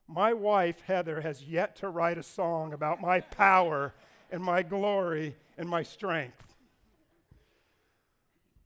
my 0.07 0.33
wife, 0.33 0.81
Heather, 0.87 1.21
has 1.21 1.43
yet 1.43 1.77
to 1.77 1.89
write 1.89 2.19
a 2.19 2.23
song 2.23 2.73
about 2.73 3.01
my 3.01 3.21
power 3.21 3.95
and 4.31 4.43
my 4.43 4.63
glory 4.63 5.37
and 5.57 5.69
my 5.69 5.83
strength. 5.83 6.55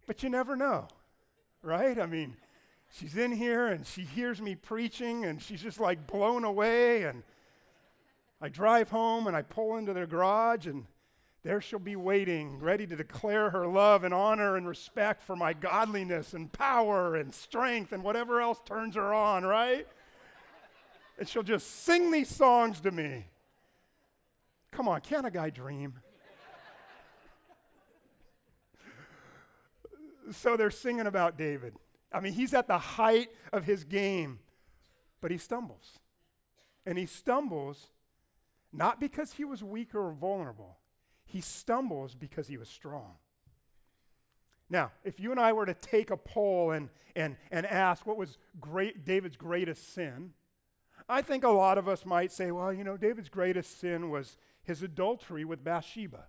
But 0.06 0.22
you 0.22 0.30
never 0.30 0.56
know, 0.56 0.88
right? 1.62 1.98
I 1.98 2.06
mean, 2.06 2.36
she's 2.90 3.16
in 3.16 3.32
here 3.32 3.68
and 3.68 3.86
she 3.86 4.02
hears 4.02 4.40
me 4.40 4.54
preaching 4.54 5.24
and 5.26 5.40
she's 5.40 5.62
just 5.62 5.78
like 5.78 6.06
blown 6.06 6.44
away. 6.44 7.04
And 7.04 7.22
I 8.40 8.48
drive 8.48 8.88
home 8.88 9.26
and 9.26 9.36
I 9.36 9.42
pull 9.42 9.76
into 9.76 9.92
their 9.92 10.06
garage 10.06 10.66
and 10.66 10.86
there 11.44 11.60
she'll 11.60 11.78
be 11.78 11.96
waiting, 11.96 12.58
ready 12.58 12.86
to 12.86 12.96
declare 12.96 13.50
her 13.50 13.66
love 13.66 14.02
and 14.02 14.12
honor 14.12 14.56
and 14.56 14.66
respect 14.66 15.22
for 15.22 15.36
my 15.36 15.52
godliness 15.52 16.34
and 16.34 16.52
power 16.52 17.14
and 17.14 17.32
strength 17.32 17.92
and 17.92 18.02
whatever 18.02 18.40
else 18.40 18.60
turns 18.64 18.96
her 18.96 19.14
on, 19.14 19.44
right? 19.44 19.86
And 21.18 21.28
she'll 21.28 21.42
just 21.42 21.84
sing 21.84 22.10
these 22.10 22.28
songs 22.28 22.80
to 22.80 22.90
me. 22.90 23.26
Come 24.70 24.88
on, 24.88 25.00
can't 25.00 25.26
a 25.26 25.30
guy 25.30 25.50
dream? 25.50 25.94
so 30.32 30.56
they're 30.56 30.70
singing 30.70 31.06
about 31.06 31.36
David. 31.36 31.74
I 32.12 32.20
mean, 32.20 32.32
he's 32.32 32.54
at 32.54 32.68
the 32.68 32.78
height 32.78 33.28
of 33.52 33.64
his 33.64 33.84
game, 33.84 34.38
but 35.20 35.30
he 35.30 35.38
stumbles. 35.38 35.98
And 36.86 36.96
he 36.96 37.06
stumbles 37.06 37.88
not 38.72 39.00
because 39.00 39.32
he 39.32 39.44
was 39.44 39.62
weak 39.62 39.94
or 39.94 40.12
vulnerable, 40.12 40.78
he 41.24 41.40
stumbles 41.40 42.14
because 42.14 42.46
he 42.46 42.56
was 42.56 42.68
strong. 42.68 43.14
Now, 44.70 44.92
if 45.02 45.18
you 45.18 45.30
and 45.30 45.40
I 45.40 45.54
were 45.54 45.64
to 45.64 45.74
take 45.74 46.10
a 46.10 46.16
poll 46.16 46.72
and, 46.72 46.90
and, 47.16 47.36
and 47.50 47.64
ask 47.64 48.06
what 48.06 48.18
was 48.18 48.36
great, 48.60 49.06
David's 49.06 49.36
greatest 49.36 49.94
sin, 49.94 50.34
I 51.08 51.22
think 51.22 51.44
a 51.44 51.48
lot 51.48 51.78
of 51.78 51.88
us 51.88 52.04
might 52.04 52.32
say, 52.32 52.50
well, 52.50 52.72
you 52.72 52.84
know, 52.84 52.96
David's 52.96 53.28
greatest 53.30 53.80
sin 53.80 54.10
was 54.10 54.36
his 54.62 54.82
adultery 54.82 55.44
with 55.44 55.64
Bathsheba. 55.64 56.26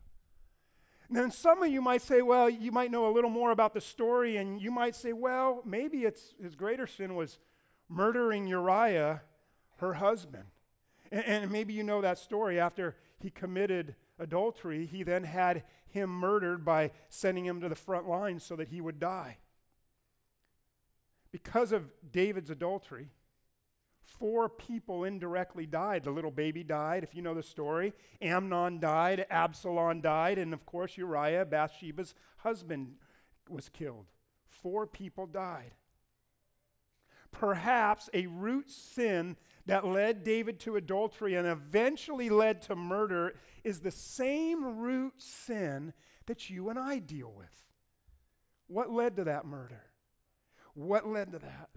And 1.10 1.18
then 1.18 1.32
some 1.32 1.64
of 1.64 1.70
you 1.70 1.82
might 1.82 2.02
say, 2.02 2.22
well, 2.22 2.50
you 2.50 2.72
might 2.72 2.92
know 2.92 3.10
a 3.10 3.12
little 3.12 3.32
more 3.32 3.52
about 3.52 3.74
the 3.74 3.82
story, 3.82 4.38
and 4.38 4.62
you 4.62 4.72
might 4.72 4.96
say, 4.96 5.12
well, 5.12 5.62
maybe 5.66 6.06
it's 6.06 6.36
his 6.42 6.56
greater 6.56 6.88
sin 6.88 7.16
was 7.16 7.40
murdering 7.90 8.48
Uriah, 8.48 9.24
her 9.78 9.96
husband. 9.96 10.46
And, 11.12 11.26
and 11.26 11.52
maybe 11.52 11.74
you 11.74 11.84
know 11.84 12.02
that 12.02 12.20
story. 12.20 12.60
After 12.60 12.96
he 13.18 13.32
committed 13.32 13.96
adultery, 14.20 14.86
he 14.86 15.04
then 15.04 15.24
had 15.24 15.64
him 15.88 16.10
murdered 16.10 16.64
by 16.64 16.92
sending 17.10 17.46
him 17.46 17.60
to 17.62 17.70
the 17.70 17.76
front 17.76 18.08
lines 18.08 18.44
so 18.44 18.56
that 18.56 18.68
he 18.68 18.80
would 18.80 19.00
die. 19.00 19.38
Because 21.32 21.72
of 21.72 21.90
David's 22.12 22.50
adultery, 22.50 23.10
four 24.18 24.50
people 24.50 25.04
indirectly 25.04 25.66
died. 25.66 26.04
The 26.04 26.12
little 26.12 26.32
baby 26.32 26.64
died, 26.64 27.04
if 27.04 27.14
you 27.14 27.22
know 27.22 27.34
the 27.34 27.44
story. 27.44 27.94
Amnon 28.22 28.80
died, 28.80 29.26
Absalom 29.30 30.02
died, 30.02 30.38
and 30.38 30.54
of 30.54 30.66
course, 30.66 30.98
Uriah, 30.98 31.46
Bathsheba's 31.46 32.16
husband, 32.38 32.96
was 33.50 33.70
killed. 33.70 34.06
Four 34.48 34.88
people 34.88 35.26
died. 35.26 35.72
Perhaps 37.32 38.10
a 38.14 38.26
root 38.28 38.70
sin 38.70 39.38
that 39.66 39.86
led 39.86 40.24
David 40.24 40.60
to 40.62 40.76
adultery 40.76 41.36
and 41.36 41.48
eventually 41.48 42.30
led 42.30 42.62
to 42.64 42.76
murder 42.76 43.36
is 43.64 43.82
the 43.82 43.92
same 43.92 44.80
root 44.80 45.14
sin 45.18 45.94
that 46.26 46.50
you 46.50 46.70
and 46.70 46.80
I 46.80 46.98
deal 46.98 47.32
with. 47.36 47.66
What 48.68 48.92
led 48.92 49.16
to 49.18 49.24
that 49.26 49.46
murder? 49.46 49.84
What 50.74 51.08
led 51.08 51.32
to 51.34 51.40
that? 51.40 51.70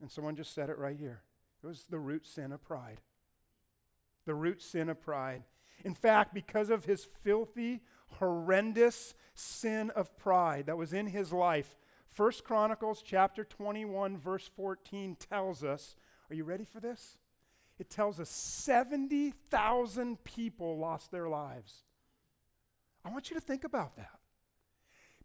And 0.00 0.10
someone 0.10 0.36
just 0.36 0.54
said 0.54 0.70
it 0.70 0.78
right 0.78 0.98
here. 0.98 1.22
It 1.62 1.66
was 1.66 1.84
the 1.84 1.98
root 1.98 2.26
sin 2.26 2.52
of 2.52 2.62
pride. 2.62 3.00
The 4.24 4.34
root 4.34 4.62
sin 4.62 4.88
of 4.88 5.00
pride. 5.00 5.44
In 5.84 5.94
fact, 5.94 6.34
because 6.34 6.70
of 6.70 6.84
his 6.84 7.06
filthy, 7.22 7.82
horrendous 8.18 9.14
sin 9.34 9.90
of 9.90 10.16
pride 10.16 10.66
that 10.66 10.76
was 10.76 10.92
in 10.92 11.06
his 11.06 11.32
life, 11.32 11.76
First 12.08 12.44
Chronicles 12.44 13.02
chapter 13.04 13.44
21 13.44 14.16
verse 14.16 14.50
14 14.56 15.16
tells 15.16 15.62
us, 15.62 15.96
are 16.30 16.34
you 16.34 16.44
ready 16.44 16.64
for 16.64 16.80
this? 16.80 17.18
It 17.78 17.90
tells 17.90 18.18
us 18.18 18.30
70,000 18.30 20.24
people 20.24 20.78
lost 20.78 21.10
their 21.10 21.28
lives. 21.28 21.84
I 23.04 23.10
want 23.10 23.30
you 23.30 23.34
to 23.36 23.40
think 23.40 23.64
about 23.64 23.96
that. 23.96 24.15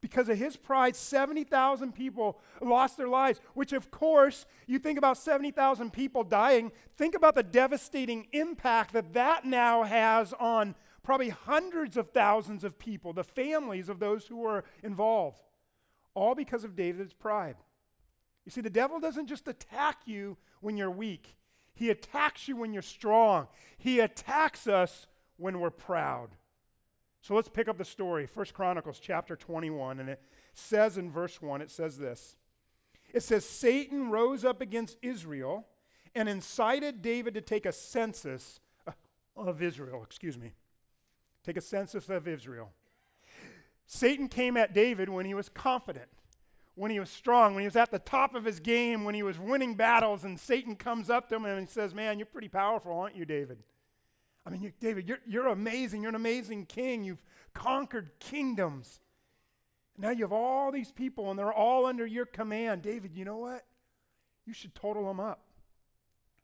Because 0.02 0.30
of 0.30 0.38
his 0.38 0.58
pride, 0.58 0.96
70,000 0.96 1.94
people 1.94 2.40
lost 2.60 2.98
their 2.98 3.08
lives, 3.08 3.40
which, 3.54 3.72
of 3.72 3.92
course, 3.92 4.48
you 4.66 4.80
think 4.80 4.98
about 4.98 5.18
70,000 5.18 5.94
people 5.94 6.24
dying, 6.24 6.72
think 6.98 7.14
about 7.14 7.36
the 7.36 7.44
devastating 7.44 8.28
impact 8.32 8.94
that 8.94 9.14
that 9.14 9.46
now 9.46 9.84
has 9.84 10.34
on 10.40 10.74
probably 11.04 11.30
hundreds 11.30 11.98
of 11.98 12.10
thousands 12.10 12.64
of 12.64 12.80
people, 12.80 13.14
the 13.14 13.24
families 13.24 13.90
of 13.90 14.00
those 14.00 14.26
who 14.26 14.38
were 14.38 14.64
involved, 14.82 15.44
all 16.16 16.34
because 16.34 16.64
of 16.64 16.76
David's 16.76 17.14
pride. 17.14 17.56
You 18.44 18.52
see, 18.52 18.62
the 18.62 18.72
devil 18.72 19.00
doesn't 19.00 19.28
just 19.28 19.48
attack 19.48 19.98
you 20.06 20.38
when 20.62 20.78
you're 20.78 20.92
weak, 20.92 21.36
he 21.74 21.90
attacks 21.92 22.48
you 22.48 22.56
when 22.56 22.74
you're 22.74 22.82
strong, 22.82 23.48
he 23.78 24.00
attacks 24.00 24.68
us 24.68 25.08
when 25.38 25.60
we're 25.60 25.70
proud. 25.70 26.30
So 27.22 27.36
let's 27.36 27.50
pick 27.50 27.68
up 27.68 27.78
the 27.78 27.86
story. 27.86 28.26
First 28.26 28.54
Chronicles 28.54 29.00
chapter 29.00 29.36
21, 29.36 30.00
and 30.00 30.10
it 30.10 30.22
says 30.54 30.98
in 30.98 31.12
verse 31.12 31.42
1, 31.42 31.62
it 31.62 31.70
says 31.70 31.98
this. 31.98 32.36
It 33.14 33.22
says, 33.22 33.46
Satan 33.46 34.10
rose 34.10 34.44
up 34.44 34.60
against 34.60 34.98
Israel 35.02 35.68
and 36.16 36.28
incited 36.28 37.02
David 37.02 37.36
to 37.36 37.42
take 37.42 37.66
a 37.66 37.72
census 37.72 38.60
of 39.36 39.62
Israel, 39.62 40.04
excuse 40.04 40.38
me. 40.38 40.54
Take 41.44 41.58
a 41.58 41.62
census 41.62 42.10
of 42.10 42.28
Israel. 42.28 42.72
Satan 43.86 44.28
came 44.28 44.58
at 44.58 44.74
David 44.74 45.10
when 45.10 45.26
he 45.26 45.34
was 45.34 45.50
confident, 45.50 46.10
when 46.76 46.92
he 46.92 47.00
was 47.00 47.10
strong, 47.10 47.54
when 47.54 47.62
he 47.62 47.68
was 47.68 47.76
at 47.76 47.92
the 47.92 48.00
top 48.00 48.34
of 48.34 48.46
his 48.46 48.60
game, 48.60 49.04
when 49.04 49.16
he 49.16 49.24
was 49.24 49.38
winning 49.38 49.76
battles, 49.76 50.24
and 50.24 50.40
Satan 50.40 50.76
comes 50.76 51.10
up 51.10 51.30
to 51.30 51.36
him 51.36 51.46
and 51.46 51.70
says, 51.70 51.94
Man, 51.94 52.18
you're 52.18 52.26
pretty 52.26 52.48
powerful, 52.48 52.98
aren't 52.98 53.16
you, 53.16 53.26
David? 53.26 53.60
I 54.46 54.50
mean, 54.50 54.62
you, 54.62 54.72
David, 54.80 55.08
you're, 55.08 55.20
you're 55.28 55.48
amazing. 55.48 56.02
You're 56.02 56.10
an 56.10 56.16
amazing 56.16 56.66
king. 56.66 57.04
You've 57.04 57.24
conquered 57.54 58.12
kingdoms. 58.20 59.00
Now 59.98 60.10
you 60.10 60.24
have 60.24 60.32
all 60.32 60.72
these 60.72 60.92
people, 60.92 61.30
and 61.30 61.38
they're 61.38 61.54
all 61.54 61.86
under 61.86 62.06
your 62.06 62.26
command. 62.26 62.82
David, 62.82 63.16
you 63.16 63.26
know 63.26 63.38
what? 63.38 63.66
You 64.46 64.54
should 64.54 64.74
total 64.74 65.06
them 65.06 65.20
up. 65.20 65.44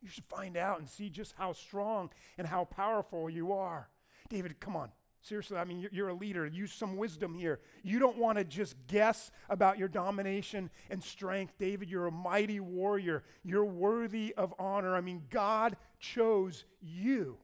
You 0.00 0.08
should 0.08 0.26
find 0.26 0.56
out 0.56 0.78
and 0.78 0.88
see 0.88 1.10
just 1.10 1.34
how 1.36 1.52
strong 1.52 2.10
and 2.36 2.46
how 2.46 2.64
powerful 2.64 3.28
you 3.28 3.52
are. 3.52 3.88
David, 4.28 4.60
come 4.60 4.76
on. 4.76 4.92
Seriously, 5.20 5.56
I 5.56 5.64
mean, 5.64 5.80
you're, 5.80 5.90
you're, 5.92 6.08
a 6.08 6.14
leader. 6.14 6.46
Use 6.46 6.72
some 6.72 6.96
wisdom 6.96 7.34
here. 7.34 7.58
You 7.82 7.98
don't 7.98 8.18
want 8.18 8.38
to 8.38 8.44
just 8.44 8.76
guess 8.86 9.32
about 9.50 9.76
your 9.76 9.88
domination 9.88 10.70
and 10.90 11.02
strength. 11.02 11.54
David, 11.58 11.90
you're 11.90 12.06
a 12.06 12.12
mighty 12.12 12.60
warrior. 12.60 13.24
You're 13.42 13.64
worthy 13.64 14.32
of 14.36 14.54
honor. 14.58 14.94
I 14.94 15.00
mean, 15.00 15.24
God 15.28 15.76
chose 15.98 16.64
you. 16.80 17.38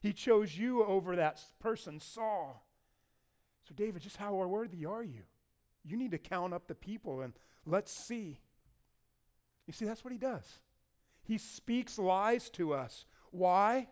He 0.00 0.12
chose 0.12 0.56
you 0.56 0.84
over 0.84 1.14
that 1.16 1.42
person, 1.60 2.00
Saul. 2.00 2.64
So, 3.68 3.74
David, 3.74 4.02
just 4.02 4.16
how 4.16 4.34
worthy 4.34 4.86
are 4.86 5.04
you? 5.04 5.22
You 5.84 5.96
need 5.96 6.10
to 6.10 6.18
count 6.18 6.54
up 6.54 6.66
the 6.66 6.74
people 6.74 7.20
and 7.20 7.34
let's 7.66 7.92
see. 7.92 8.40
You 9.66 9.72
see, 9.72 9.84
that's 9.84 10.02
what 10.02 10.12
he 10.12 10.18
does. 10.18 10.58
He 11.22 11.38
speaks 11.38 11.98
lies 11.98 12.50
to 12.50 12.74
us. 12.74 13.04
Why? 13.30 13.88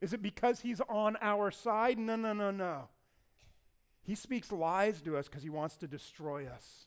Is 0.00 0.12
it 0.12 0.22
because 0.22 0.60
he's 0.60 0.80
on 0.82 1.16
our 1.20 1.50
side? 1.50 1.98
No, 1.98 2.16
no, 2.16 2.32
no, 2.32 2.50
no. 2.50 2.88
He 4.02 4.14
speaks 4.14 4.52
lies 4.52 5.00
to 5.02 5.16
us 5.16 5.28
because 5.28 5.42
he 5.42 5.50
wants 5.50 5.76
to 5.78 5.88
destroy 5.88 6.46
us. 6.46 6.86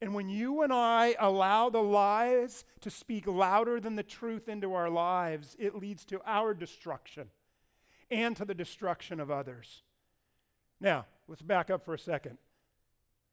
And 0.00 0.14
when 0.14 0.28
you 0.28 0.62
and 0.62 0.72
I 0.72 1.16
allow 1.18 1.70
the 1.70 1.82
lies 1.82 2.64
to 2.80 2.90
speak 2.90 3.26
louder 3.26 3.80
than 3.80 3.96
the 3.96 4.02
truth 4.02 4.48
into 4.48 4.74
our 4.74 4.90
lives, 4.90 5.56
it 5.58 5.74
leads 5.74 6.04
to 6.06 6.20
our 6.26 6.52
destruction 6.52 7.30
and 8.10 8.36
to 8.36 8.44
the 8.44 8.54
destruction 8.54 9.20
of 9.20 9.30
others. 9.30 9.82
Now, 10.80 11.06
let's 11.28 11.42
back 11.42 11.70
up 11.70 11.84
for 11.84 11.94
a 11.94 11.98
second. 11.98 12.38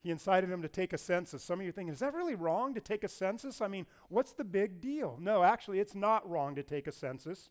He 0.01 0.09
incited 0.09 0.49
him 0.49 0.61
to 0.61 0.67
take 0.67 0.93
a 0.93 0.97
census. 0.97 1.43
Some 1.43 1.59
of 1.59 1.63
you 1.63 1.69
are 1.69 1.73
thinking, 1.73 1.93
is 1.93 1.99
that 1.99 2.13
really 2.13 2.35
wrong 2.35 2.73
to 2.73 2.81
take 2.81 3.03
a 3.03 3.09
census? 3.09 3.61
I 3.61 3.67
mean, 3.67 3.85
what's 4.09 4.33
the 4.33 4.43
big 4.43 4.81
deal? 4.81 5.17
No, 5.19 5.43
actually, 5.43 5.79
it's 5.79 5.95
not 5.95 6.29
wrong 6.29 6.55
to 6.55 6.63
take 6.63 6.87
a 6.87 6.91
census. 6.91 7.49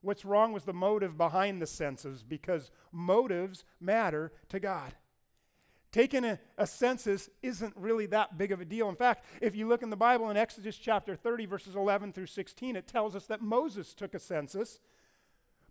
What's 0.00 0.24
wrong 0.24 0.52
was 0.52 0.64
the 0.64 0.72
motive 0.72 1.16
behind 1.16 1.60
the 1.60 1.66
census 1.66 2.22
because 2.22 2.70
motives 2.92 3.64
matter 3.80 4.32
to 4.48 4.60
God. 4.60 4.94
Taking 5.96 6.26
a, 6.26 6.38
a, 6.58 6.66
census 6.66 7.30
isn't 7.42 7.72
really 7.74 8.04
that 8.08 8.36
big 8.36 8.52
of 8.52 8.60
a 8.60 8.66
deal. 8.66 8.90
In 8.90 8.96
fact, 8.96 9.24
if 9.40 9.56
you 9.56 9.66
look 9.66 9.82
in 9.82 9.88
the 9.88 9.96
Bible 9.96 10.28
in 10.28 10.36
Exodus 10.36 10.76
chapter 10.76 11.16
30, 11.16 11.46
verses 11.46 11.74
11 11.74 12.12
through 12.12 12.26
16, 12.26 12.76
it 12.76 12.86
tells 12.86 13.16
us 13.16 13.24
that 13.28 13.40
Moses 13.40 13.94
took 13.94 14.12
a 14.12 14.18
census. 14.18 14.78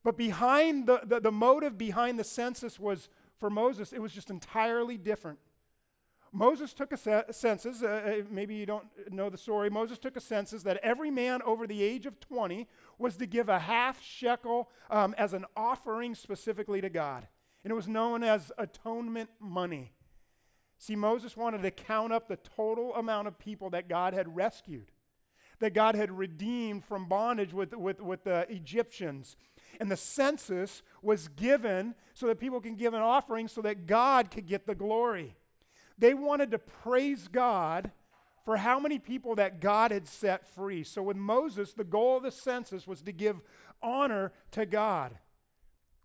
But 0.03 0.17
behind 0.17 0.87
the, 0.87 1.01
the, 1.03 1.19
the 1.19 1.31
motive 1.31 1.77
behind 1.77 2.17
the 2.17 2.23
census 2.23 2.79
was 2.79 3.07
for 3.39 3.51
Moses, 3.51 3.93
it 3.93 4.01
was 4.01 4.11
just 4.11 4.31
entirely 4.31 4.97
different. 4.97 5.37
Moses 6.31 6.73
took 6.73 6.91
a 6.91 6.97
census. 7.31 7.83
Uh, 7.83 7.87
uh, 7.87 8.23
maybe 8.31 8.55
you 8.55 8.65
don't 8.65 8.87
know 9.11 9.29
the 9.29 9.37
story. 9.37 9.69
Moses 9.69 9.99
took 9.99 10.17
a 10.17 10.21
census 10.21 10.63
that 10.63 10.77
every 10.77 11.11
man 11.11 11.43
over 11.43 11.67
the 11.67 11.83
age 11.83 12.07
of 12.07 12.19
20 12.19 12.67
was 12.97 13.15
to 13.17 13.27
give 13.27 13.47
a 13.47 13.59
half 13.59 14.01
shekel 14.01 14.71
um, 14.89 15.13
as 15.19 15.33
an 15.33 15.45
offering 15.55 16.15
specifically 16.15 16.81
to 16.81 16.89
God. 16.89 17.27
And 17.63 17.69
it 17.69 17.75
was 17.75 17.87
known 17.87 18.23
as 18.23 18.51
atonement 18.57 19.29
money. 19.39 19.91
See, 20.77 20.95
Moses 20.95 21.37
wanted 21.37 21.61
to 21.63 21.71
count 21.71 22.13
up 22.13 22.27
the 22.27 22.37
total 22.37 22.93
amount 22.95 23.27
of 23.27 23.39
people 23.39 23.69
that 23.71 23.87
God 23.87 24.13
had 24.13 24.35
rescued, 24.35 24.91
that 25.59 25.73
God 25.73 25.95
had 25.95 26.11
redeemed 26.11 26.83
from 26.83 27.07
bondage 27.07 27.53
with, 27.53 27.73
with, 27.73 28.01
with 28.01 28.23
the 28.23 28.45
Egyptians. 28.49 29.37
And 29.79 29.89
the 29.89 29.97
census 29.97 30.83
was 31.01 31.27
given 31.29 31.95
so 32.13 32.27
that 32.27 32.39
people 32.39 32.61
can 32.61 32.75
give 32.75 32.93
an 32.93 33.01
offering 33.01 33.47
so 33.47 33.61
that 33.61 33.87
God 33.87 34.31
could 34.31 34.47
get 34.47 34.67
the 34.67 34.75
glory. 34.75 35.35
They 35.97 36.13
wanted 36.13 36.51
to 36.51 36.59
praise 36.59 37.27
God 37.27 37.91
for 38.43 38.57
how 38.57 38.79
many 38.79 38.99
people 38.99 39.35
that 39.35 39.59
God 39.59 39.91
had 39.91 40.07
set 40.07 40.47
free. 40.47 40.83
So 40.83 41.01
with 41.01 41.17
Moses, 41.17 41.73
the 41.73 41.83
goal 41.83 42.17
of 42.17 42.23
the 42.23 42.31
census 42.31 42.85
was 42.85 43.01
to 43.01 43.11
give 43.11 43.41
honor 43.81 44.31
to 44.51 44.65
God. 44.65 45.17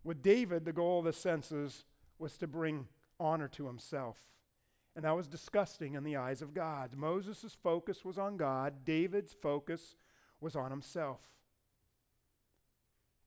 With 0.03 0.23
David, 0.23 0.65
the 0.65 0.73
goal 0.73 0.99
of 0.99 1.05
the 1.05 1.13
census 1.13 1.85
was 2.17 2.37
to 2.37 2.47
bring 2.47 2.87
honor 3.19 3.47
to 3.49 3.67
himself. 3.67 4.17
And 4.95 5.05
that 5.05 5.15
was 5.15 5.27
disgusting 5.27 5.93
in 5.95 6.03
the 6.03 6.17
eyes 6.17 6.41
of 6.41 6.53
God. 6.53 6.95
Moses' 6.95 7.55
focus 7.63 8.03
was 8.03 8.17
on 8.17 8.37
God, 8.37 8.85
David's 8.85 9.33
focus 9.33 9.95
was 10.39 10.55
on 10.55 10.71
himself. 10.71 11.19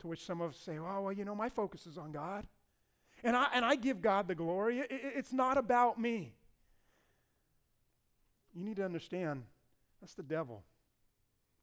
To 0.01 0.09
which 0.09 0.25
some 0.25 0.41
of 0.41 0.51
us 0.51 0.59
say, 0.59 0.77
oh, 0.79 1.03
well, 1.03 1.13
you 1.13 1.25
know, 1.25 1.35
my 1.35 1.49
focus 1.49 1.87
is 1.87 1.97
on 1.97 2.13
God. 2.13 2.47
And 3.23 3.37
I, 3.37 3.47
and 3.55 3.65
I 3.65 3.77
give 3.77 4.03
God 4.03 4.29
the 4.29 4.35
glory. 4.35 4.81
It, 4.81 4.89
it's 4.91 5.33
not 5.33 5.57
about 5.57 5.99
me. 5.99 6.35
You 8.55 8.65
need 8.65 8.77
to 8.77 8.85
understand 8.85 9.45
that's 10.01 10.15
the 10.15 10.23
devil 10.23 10.65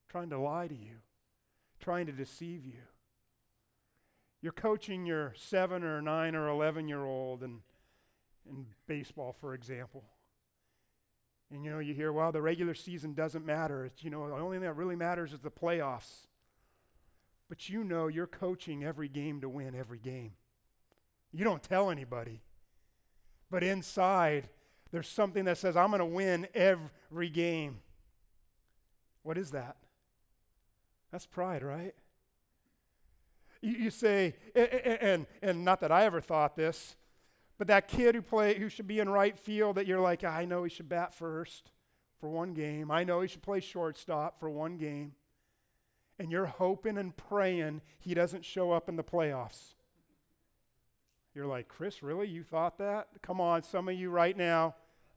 trying 0.10 0.30
to 0.30 0.38
lie 0.38 0.68
to 0.68 0.76
you, 0.76 0.98
trying 1.80 2.06
to 2.06 2.12
deceive 2.12 2.66
you. 2.66 2.82
You're 4.42 4.52
coaching 4.52 5.06
your 5.06 5.34
seven 5.38 5.84
or 5.84 6.02
nine 6.02 6.36
or 6.36 6.50
11 6.50 6.88
year 6.88 7.06
old, 7.06 7.44
and 7.44 7.60
in 8.50 8.66
baseball, 8.88 9.36
for 9.40 9.54
example. 9.54 10.04
And 11.52 11.66
you 11.66 11.72
know, 11.72 11.80
you 11.80 11.94
hear, 11.94 12.14
well, 12.14 12.32
the 12.32 12.42
regular 12.42 12.74
season 12.74 13.14
doesn't 13.14 13.46
matter. 13.46 13.86
It's, 13.86 14.04
you 14.04 14.10
know, 14.10 14.28
the 14.28 14.36
only 14.36 14.58
thing 14.58 14.66
that 14.66 14.76
really 14.76 14.96
matters 14.96 15.34
is 15.34 15.42
the 15.42 15.52
playoffs. 15.52 16.28
but 17.52 17.68
you 17.68 17.84
know 17.84 18.08
you're 18.08 18.28
coaching 18.28 18.82
every 18.82 19.10
game 19.10 19.42
to 19.42 19.50
win 19.50 19.76
every 19.76 20.00
game. 20.00 20.32
You 21.34 21.44
don't 21.44 21.62
tell 21.62 21.92
anybody. 21.92 22.40
But 23.50 23.62
inside, 23.62 24.48
there's 24.94 25.10
something 25.10 25.44
that 25.44 25.58
says, 25.58 25.76
I'm 25.76 25.90
going 25.90 26.00
to 26.00 26.06
win 26.06 26.48
every 26.54 27.28
game. 27.28 27.82
What 29.24 29.38
is 29.38 29.52
that? 29.52 29.76
That's 31.12 31.26
pride, 31.26 31.62
right? 31.62 31.94
You, 33.62 33.74
you 33.74 33.90
say, 33.90 34.36
and, 34.56 34.70
and, 34.70 35.26
and 35.42 35.66
not 35.66 35.82
that 35.82 35.92
I 35.92 36.06
ever 36.06 36.22
thought 36.22 36.56
this, 36.56 36.96
but 37.62 37.68
that 37.68 37.88
kid 37.88 38.16
who 38.16 38.24
play 38.24 38.58
who 38.58 38.70
should 38.70 38.88
be 38.88 38.98
in 38.98 39.08
right 39.08 39.38
field 39.38 39.76
that 39.76 39.86
you're 39.86 40.00
like, 40.00 40.24
ah, 40.26 40.36
I 40.36 40.46
know 40.46 40.64
he 40.64 40.70
should 40.72 40.90
bat 40.90 41.14
first 41.14 41.70
for 42.20 42.28
one 42.28 42.56
game. 42.56 42.90
I 42.90 43.04
know 43.04 43.22
he 43.22 43.28
should 43.28 43.44
play 43.44 43.60
shortstop 43.60 44.40
for 44.40 44.50
one 44.50 44.78
game. 44.78 45.12
And 46.18 46.32
you're 46.32 46.48
hoping 46.48 46.98
and 46.98 47.16
praying 47.16 47.82
he 48.00 48.16
doesn't 48.16 48.46
show 48.46 48.72
up 48.72 48.90
in 48.90 48.96
the 48.96 49.04
playoffs. 49.04 49.76
You're 51.36 51.46
like, 51.46 51.68
Chris, 51.68 52.02
really? 52.02 52.28
You 52.28 52.42
thought 52.42 52.80
that? 52.80 53.10
Come 53.22 53.40
on, 53.40 53.62
some 53.62 53.88
of 53.88 53.94
you 53.94 54.10
right 54.10 54.36
now, 54.36 54.74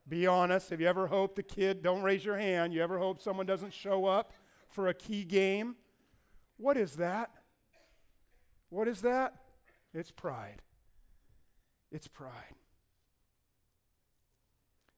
be 0.07 0.27
honest. 0.27 0.69
Have 0.69 0.83
you 0.83 0.87
ever 0.87 1.07
hoped 1.07 1.37
the 1.37 1.43
kid, 1.43 1.83
don't 1.83 2.03
raise 2.03 2.27
your 2.27 2.37
hand, 2.37 2.75
you 2.75 2.83
ever 2.83 2.99
hope 2.99 3.23
someone 3.23 3.47
doesn't 3.47 3.73
show 3.73 4.05
up 4.05 4.35
for 4.69 4.89
a 4.89 4.93
key 4.93 5.25
game? 5.25 5.77
What 6.59 6.77
is 6.77 6.97
that? 6.97 7.31
What 8.69 8.87
is 8.87 9.01
that? 9.01 9.33
It's 9.95 10.11
pride. 10.11 10.61
It's 11.95 12.09
pride. 12.09 12.57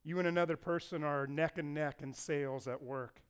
You 0.03 0.19
and 0.19 0.27
another 0.27 0.57
person 0.57 1.05
are 1.05 1.27
neck 1.27 1.59
and 1.59 1.75
neck 1.75 2.01
in 2.01 2.15
sales 2.15 2.67
at 2.67 2.83
work. 2.83 3.21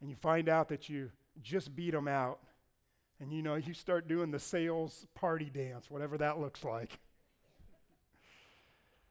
And 0.00 0.08
you 0.08 0.16
find 0.16 0.48
out 0.48 0.70
that 0.70 0.88
you 0.88 1.10
just 1.42 1.76
beat 1.76 1.90
them 1.90 2.08
out. 2.08 2.40
And 3.20 3.30
you 3.30 3.42
know, 3.42 3.56
you 3.56 3.74
start 3.74 4.08
doing 4.08 4.30
the 4.30 4.38
sales 4.38 5.06
party 5.14 5.50
dance, 5.52 5.90
whatever 5.90 6.16
that 6.16 6.40
looks 6.40 6.64
like. 6.64 6.98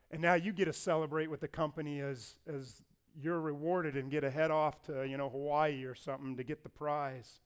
And 0.10 0.20
now 0.20 0.34
you 0.34 0.52
get 0.52 0.66
to 0.66 0.74
celebrate 0.74 1.30
with 1.30 1.42
the 1.42 1.48
company 1.48 2.00
as, 2.00 2.36
as 2.48 2.82
you're 3.16 3.40
rewarded 3.40 3.96
and 3.96 4.10
get 4.10 4.24
a 4.24 4.32
head 4.32 4.50
off 4.50 4.82
to, 4.88 5.08
you 5.08 5.18
know, 5.18 5.30
Hawaii 5.30 5.84
or 5.84 5.94
something 5.94 6.36
to 6.36 6.44
get 6.44 6.64
the 6.64 6.70
prize. 6.70 7.42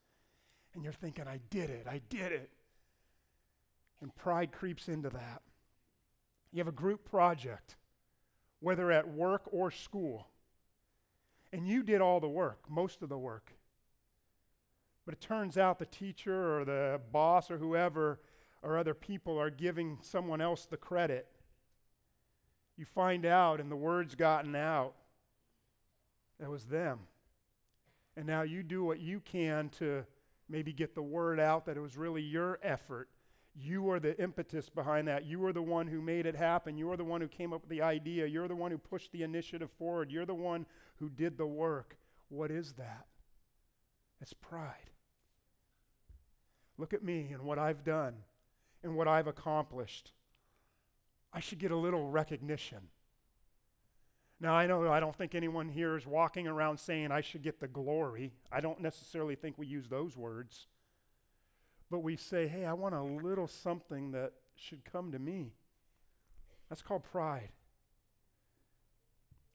And 0.73 0.81
you're 0.81 0.93
thinking, 0.93 1.27
I 1.27 1.41
did 1.49 1.69
it, 1.69 1.87
I 1.89 1.99
did 2.09 2.31
it. 2.31 2.51
And 4.05 4.15
pride 4.15 4.51
creeps 4.51 4.87
into 4.87 5.09
that. 5.09 5.41
You 6.51 6.59
have 6.59 6.67
a 6.67 6.71
group 6.71 7.09
project, 7.09 7.75
whether 8.59 8.91
at 8.91 9.09
work 9.09 9.41
or 9.51 9.71
school, 9.71 10.27
and 11.51 11.67
you 11.67 11.81
did 11.81 12.01
all 12.01 12.19
the 12.19 12.29
work, 12.29 12.69
most 12.69 13.01
of 13.01 13.09
the 13.09 13.17
work. 13.17 13.53
But 15.07 15.15
it 15.15 15.21
turns 15.21 15.57
out 15.57 15.79
the 15.79 15.87
teacher 15.87 16.59
or 16.59 16.65
the 16.65 17.01
boss 17.11 17.49
or 17.49 17.57
whoever 17.57 18.19
or 18.61 18.77
other 18.77 18.93
people 18.93 19.39
are 19.39 19.49
giving 19.49 19.97
someone 20.03 20.39
else 20.39 20.67
the 20.67 20.77
credit. 20.77 21.25
You 22.77 22.85
find 22.85 23.25
out, 23.25 23.59
and 23.59 23.71
the 23.71 23.75
word's 23.75 24.13
gotten 24.13 24.55
out, 24.55 24.93
it 26.39 26.47
was 26.47 26.65
them. 26.65 26.99
And 28.15 28.27
now 28.27 28.43
you 28.43 28.61
do 28.61 28.83
what 28.83 28.99
you 28.99 29.19
can 29.19 29.69
to 29.79 30.05
maybe 30.47 30.73
get 30.73 30.93
the 30.93 31.01
word 31.01 31.39
out 31.39 31.65
that 31.65 31.75
it 31.75 31.81
was 31.81 31.97
really 31.97 32.21
your 32.21 32.59
effort. 32.61 33.09
You 33.57 33.89
are 33.89 33.99
the 33.99 34.21
impetus 34.21 34.69
behind 34.69 35.07
that. 35.07 35.25
You 35.25 35.43
are 35.45 35.53
the 35.53 35.61
one 35.61 35.87
who 35.87 36.01
made 36.01 36.25
it 36.25 36.35
happen. 36.35 36.77
You 36.77 36.91
are 36.91 36.97
the 36.97 37.05
one 37.05 37.21
who 37.21 37.27
came 37.27 37.53
up 37.53 37.61
with 37.61 37.69
the 37.69 37.81
idea. 37.81 38.25
You're 38.25 38.49
the 38.49 38.55
one 38.55 38.71
who 38.71 38.77
pushed 38.77 39.13
the 39.13 39.23
initiative 39.23 39.69
forward. 39.77 40.11
You're 40.11 40.25
the 40.25 40.35
one 40.35 40.65
who 40.97 41.09
did 41.09 41.37
the 41.37 41.45
work. 41.45 41.97
What 42.27 42.51
is 42.51 42.73
that? 42.73 43.05
It's 44.19 44.33
pride. 44.33 44.91
Look 46.77 46.93
at 46.93 47.03
me 47.03 47.29
and 47.31 47.43
what 47.43 47.57
I've 47.57 47.85
done 47.85 48.15
and 48.83 48.97
what 48.97 49.07
I've 49.07 49.27
accomplished. 49.27 50.11
I 51.31 51.39
should 51.39 51.59
get 51.59 51.71
a 51.71 51.77
little 51.77 52.09
recognition. 52.09 52.89
Now, 54.41 54.53
I 54.53 54.67
know 54.67 54.91
I 54.91 54.99
don't 54.99 55.15
think 55.15 55.33
anyone 55.33 55.69
here 55.69 55.95
is 55.95 56.05
walking 56.05 56.45
around 56.45 56.77
saying 56.77 57.11
I 57.11 57.21
should 57.21 57.41
get 57.41 57.61
the 57.61 57.67
glory. 57.67 58.33
I 58.51 58.59
don't 58.59 58.81
necessarily 58.81 59.35
think 59.35 59.57
we 59.57 59.65
use 59.65 59.87
those 59.87 60.17
words. 60.17 60.67
But 61.91 61.99
we 61.99 62.15
say, 62.15 62.47
hey, 62.47 62.65
I 62.65 62.73
want 62.73 62.95
a 62.95 63.01
little 63.03 63.47
something 63.47 64.11
that 64.11 64.33
should 64.55 64.83
come 64.85 65.11
to 65.11 65.19
me. 65.19 65.53
That's 66.69 66.81
called 66.81 67.03
pride. 67.03 67.49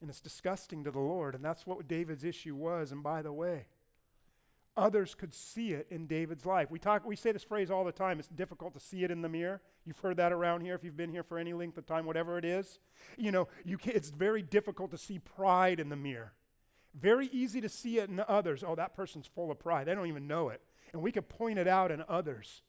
And 0.01 0.09
it's 0.09 0.21
disgusting 0.21 0.85
to 0.85 0.91
the 0.91 1.01
Lord. 1.01 1.35
And 1.35 1.45
that's 1.45 1.67
what 1.67 1.89
David's 1.89 2.25
issue 2.25 2.55
was. 2.55 2.93
And 2.93 3.03
by 3.03 3.23
the 3.23 3.33
way, 3.33 3.67
others 4.77 5.15
could 5.15 5.35
see 5.35 5.73
it 5.73 5.87
in 5.91 6.07
David's 6.07 6.47
life. 6.47 6.71
We 6.71 6.79
talk 6.79 7.05
we 7.05 7.17
say 7.17 7.33
this 7.33 7.45
phrase 7.45 7.71
all 7.71 7.85
the 7.85 7.93
time, 7.93 8.19
it's 8.19 8.29
difficult 8.29 8.75
to 8.75 8.81
see 8.81 9.05
it 9.05 9.11
in 9.11 9.23
the 9.23 9.29
mirror. 9.29 9.61
You've 9.85 9.99
heard 9.99 10.17
that 10.19 10.33
around 10.33 10.63
here 10.63 10.75
if 10.75 10.85
you've 10.85 10.97
been 10.97 11.11
here 11.11 11.23
for 11.23 11.39
any 11.39 11.53
length 11.53 11.77
of 11.77 11.87
time 11.87 12.07
whatever 12.07 12.39
it 12.39 12.45
is. 12.45 12.79
You 13.19 13.33
know, 13.33 13.49
you 13.65 13.77
can, 13.77 13.93
it's 13.95 14.11
very 14.11 14.43
difficult 14.43 14.91
to 14.93 14.99
see 14.99 15.19
pride 15.19 15.81
in 15.81 15.89
the 15.89 15.97
mirror. 15.97 16.33
Very 16.99 17.29
easy 17.29 17.61
to 17.61 17.69
see 17.69 17.99
it 17.99 18.09
in 18.09 18.23
others. 18.27 18.65
Oh, 18.67 18.75
that 18.75 18.97
person's 18.97 19.27
full 19.27 19.51
of 19.51 19.59
pride. 19.59 19.87
They 19.87 19.95
don't 19.95 20.07
even 20.07 20.27
know 20.27 20.49
it. 20.49 20.61
And 20.93 21.03
we 21.03 21.13
could 21.13 21.29
point 21.29 21.59
it 21.59 21.69
out 21.69 21.91
in 21.91 22.05
others. 22.09 22.63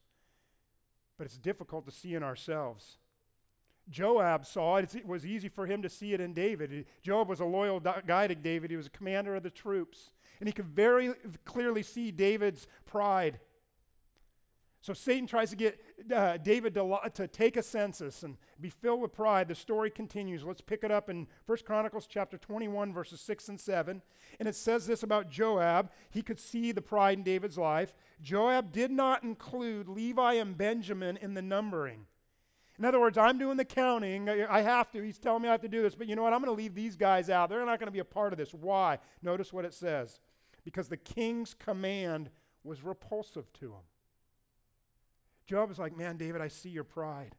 But 1.18 1.26
it's 1.26 1.38
difficult 1.38 1.86
to 1.86 1.92
see 1.92 2.14
in 2.14 2.22
ourselves. 2.22 2.98
Joab 3.90 4.46
saw 4.46 4.76
it. 4.76 4.94
It 4.94 5.06
was 5.06 5.26
easy 5.26 5.48
for 5.48 5.66
him 5.66 5.82
to 5.82 5.88
see 5.88 6.12
it 6.12 6.20
in 6.20 6.34
David. 6.34 6.86
Joab 7.02 7.28
was 7.28 7.40
a 7.40 7.44
loyal 7.44 7.80
guy 7.80 8.26
to 8.26 8.34
David. 8.34 8.70
He 8.70 8.76
was 8.76 8.86
a 8.86 8.90
commander 8.90 9.34
of 9.34 9.42
the 9.42 9.50
troops. 9.50 10.12
And 10.40 10.48
he 10.48 10.52
could 10.52 10.66
very 10.66 11.12
clearly 11.44 11.82
see 11.82 12.10
David's 12.10 12.66
pride. 12.86 13.40
So 14.82 14.92
Satan 14.92 15.28
tries 15.28 15.50
to 15.50 15.56
get 15.56 15.80
uh, 16.12 16.38
David 16.38 16.74
to, 16.74 16.98
to 17.14 17.28
take 17.28 17.56
a 17.56 17.62
census 17.62 18.24
and 18.24 18.36
be 18.60 18.68
filled 18.68 19.00
with 19.00 19.12
pride. 19.12 19.46
The 19.46 19.54
story 19.54 19.90
continues. 19.90 20.42
Let's 20.42 20.60
pick 20.60 20.82
it 20.82 20.90
up 20.90 21.08
in 21.08 21.28
1 21.46 21.58
Chronicles 21.64 22.08
chapter 22.08 22.36
21, 22.36 22.92
verses 22.92 23.20
6 23.20 23.48
and 23.48 23.60
7. 23.60 24.02
And 24.40 24.48
it 24.48 24.56
says 24.56 24.88
this 24.88 25.04
about 25.04 25.30
Joab. 25.30 25.92
He 26.10 26.20
could 26.20 26.40
see 26.40 26.72
the 26.72 26.82
pride 26.82 27.18
in 27.18 27.22
David's 27.22 27.56
life. 27.56 27.94
Joab 28.20 28.72
did 28.72 28.90
not 28.90 29.22
include 29.22 29.88
Levi 29.88 30.34
and 30.34 30.58
Benjamin 30.58 31.16
in 31.16 31.34
the 31.34 31.42
numbering. 31.42 32.06
In 32.76 32.84
other 32.84 32.98
words, 32.98 33.16
I'm 33.16 33.38
doing 33.38 33.58
the 33.58 33.64
counting. 33.64 34.28
I 34.28 34.62
have 34.62 34.90
to. 34.90 35.00
He's 35.00 35.18
telling 35.18 35.42
me 35.42 35.48
I 35.48 35.52
have 35.52 35.60
to 35.60 35.68
do 35.68 35.82
this. 35.82 35.94
But 35.94 36.08
you 36.08 36.16
know 36.16 36.24
what? 36.24 36.32
I'm 36.32 36.40
going 36.40 36.52
to 36.52 36.60
leave 36.60 36.74
these 36.74 36.96
guys 36.96 37.30
out. 37.30 37.50
They're 37.50 37.64
not 37.64 37.78
going 37.78 37.86
to 37.86 37.92
be 37.92 38.00
a 38.00 38.04
part 38.04 38.32
of 38.32 38.38
this. 38.38 38.52
Why? 38.52 38.98
Notice 39.22 39.52
what 39.52 39.64
it 39.64 39.74
says 39.74 40.18
because 40.64 40.88
the 40.88 40.96
king's 40.96 41.54
command 41.54 42.30
was 42.64 42.82
repulsive 42.82 43.52
to 43.52 43.66
him. 43.66 43.82
Joab 45.46 45.70
is 45.70 45.78
like, 45.78 45.96
Man, 45.96 46.16
David, 46.16 46.40
I 46.40 46.48
see 46.48 46.70
your 46.70 46.84
pride. 46.84 47.36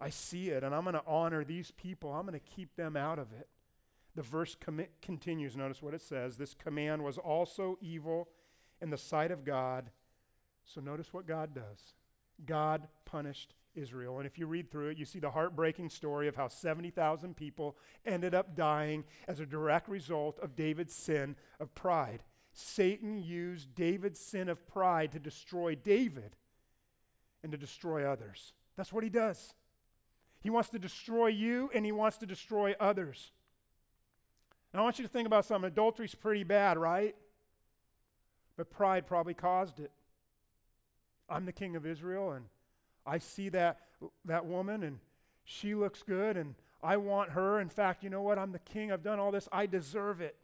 I 0.00 0.10
see 0.10 0.50
it, 0.50 0.64
and 0.64 0.74
I'm 0.74 0.82
going 0.82 0.94
to 0.94 1.02
honor 1.06 1.44
these 1.44 1.70
people. 1.70 2.12
I'm 2.12 2.26
going 2.26 2.38
to 2.38 2.54
keep 2.54 2.76
them 2.76 2.96
out 2.96 3.18
of 3.18 3.32
it. 3.32 3.48
The 4.14 4.22
verse 4.22 4.56
com- 4.58 4.86
continues. 5.00 5.56
Notice 5.56 5.82
what 5.82 5.94
it 5.94 6.02
says. 6.02 6.36
This 6.36 6.54
command 6.54 7.02
was 7.04 7.16
also 7.16 7.78
evil 7.80 8.28
in 8.80 8.90
the 8.90 8.98
sight 8.98 9.30
of 9.30 9.44
God. 9.44 9.90
So 10.64 10.80
notice 10.80 11.12
what 11.12 11.26
God 11.26 11.54
does 11.54 11.94
God 12.44 12.88
punished 13.04 13.54
Israel. 13.74 14.18
And 14.18 14.26
if 14.26 14.38
you 14.38 14.46
read 14.46 14.70
through 14.70 14.88
it, 14.88 14.98
you 14.98 15.04
see 15.04 15.20
the 15.20 15.30
heartbreaking 15.30 15.90
story 15.90 16.28
of 16.28 16.36
how 16.36 16.48
70,000 16.48 17.36
people 17.36 17.76
ended 18.04 18.34
up 18.34 18.56
dying 18.56 19.04
as 19.28 19.40
a 19.40 19.46
direct 19.46 19.88
result 19.88 20.38
of 20.40 20.56
David's 20.56 20.94
sin 20.94 21.36
of 21.60 21.74
pride. 21.74 22.22
Satan 22.52 23.22
used 23.22 23.74
David's 23.74 24.20
sin 24.20 24.48
of 24.48 24.66
pride 24.66 25.12
to 25.12 25.18
destroy 25.18 25.74
David 25.74 26.36
and 27.44 27.52
to 27.52 27.58
destroy 27.58 28.10
others. 28.10 28.54
That's 28.76 28.92
what 28.92 29.04
he 29.04 29.10
does. 29.10 29.54
He 30.40 30.50
wants 30.50 30.70
to 30.70 30.78
destroy 30.78 31.28
you 31.28 31.70
and 31.74 31.84
he 31.84 31.92
wants 31.92 32.16
to 32.18 32.26
destroy 32.26 32.74
others. 32.80 33.30
Now, 34.72 34.80
I 34.80 34.82
want 34.82 34.98
you 34.98 35.04
to 35.04 35.10
think 35.10 35.26
about 35.26 35.44
something. 35.44 35.68
Adultery's 35.68 36.14
pretty 36.14 36.42
bad, 36.42 36.78
right? 36.78 37.14
But 38.56 38.70
pride 38.70 39.06
probably 39.06 39.34
caused 39.34 39.78
it. 39.78 39.92
I'm 41.28 41.44
the 41.44 41.52
king 41.52 41.76
of 41.76 41.86
Israel 41.86 42.32
and 42.32 42.46
I 43.06 43.18
see 43.18 43.50
that, 43.50 43.78
that 44.24 44.46
woman 44.46 44.82
and 44.82 44.98
she 45.44 45.74
looks 45.74 46.02
good 46.02 46.36
and 46.36 46.54
I 46.82 46.96
want 46.96 47.30
her. 47.30 47.60
In 47.60 47.68
fact, 47.68 48.02
you 48.02 48.10
know 48.10 48.22
what? 48.22 48.38
I'm 48.38 48.52
the 48.52 48.58
king. 48.58 48.90
I've 48.90 49.02
done 49.02 49.18
all 49.18 49.30
this. 49.30 49.48
I 49.52 49.66
deserve 49.66 50.20
it. 50.20 50.36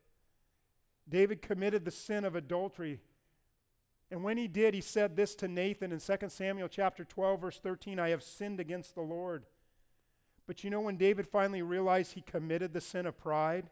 David 1.09 1.41
committed 1.41 1.85
the 1.85 1.91
sin 1.91 2.25
of 2.25 2.37
adultery. 2.37 3.01
And 4.11 4.25
when 4.25 4.37
he 4.37 4.49
did, 4.49 4.75
he 4.75 4.81
said 4.81 5.17
this 5.17 5.35
to 5.37 5.49
Nathan 5.49 5.93
in 5.93 6.01
2 6.01 6.17
Samuel 6.29 6.69
chapter 6.69 7.05
12 7.05 7.41
verse 7.41 7.61
13, 7.61 7.99
I 7.99 8.09
have 8.09 8.23
sinned 8.23 8.61
against 8.61 8.95
the 8.95 9.03
Lord. 9.03 9.45
But 10.47 10.65
you 10.65 10.71
know 10.71 10.81
when 10.81 10.97
David 10.97 11.29
finally 11.29 11.63
realized 11.63 12.15
he 12.15 12.23
committed 12.23 12.73
the 12.73 12.81
sin 12.81 13.07
of 13.07 13.17
pride, 13.17 13.71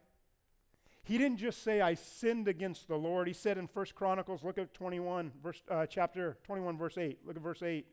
he 1.02 1.18
didn't 1.18 1.38
just 1.38 1.62
say 1.62 1.80
I 1.80 1.94
sinned 1.94 2.46
against 2.46 2.86
the 2.86 2.96
Lord. 2.96 3.26
He 3.26 3.32
said 3.32 3.58
in 3.58 3.68
1 3.72 3.86
Chronicles, 3.94 4.44
look 4.44 4.58
at 4.58 4.74
21 4.74 5.32
verse 5.42 5.62
uh, 5.68 5.86
chapter 5.86 6.36
21 6.44 6.78
verse 6.78 6.98
8. 6.98 7.18
Look 7.26 7.36
at 7.36 7.42
verse 7.42 7.62
8 7.62 7.86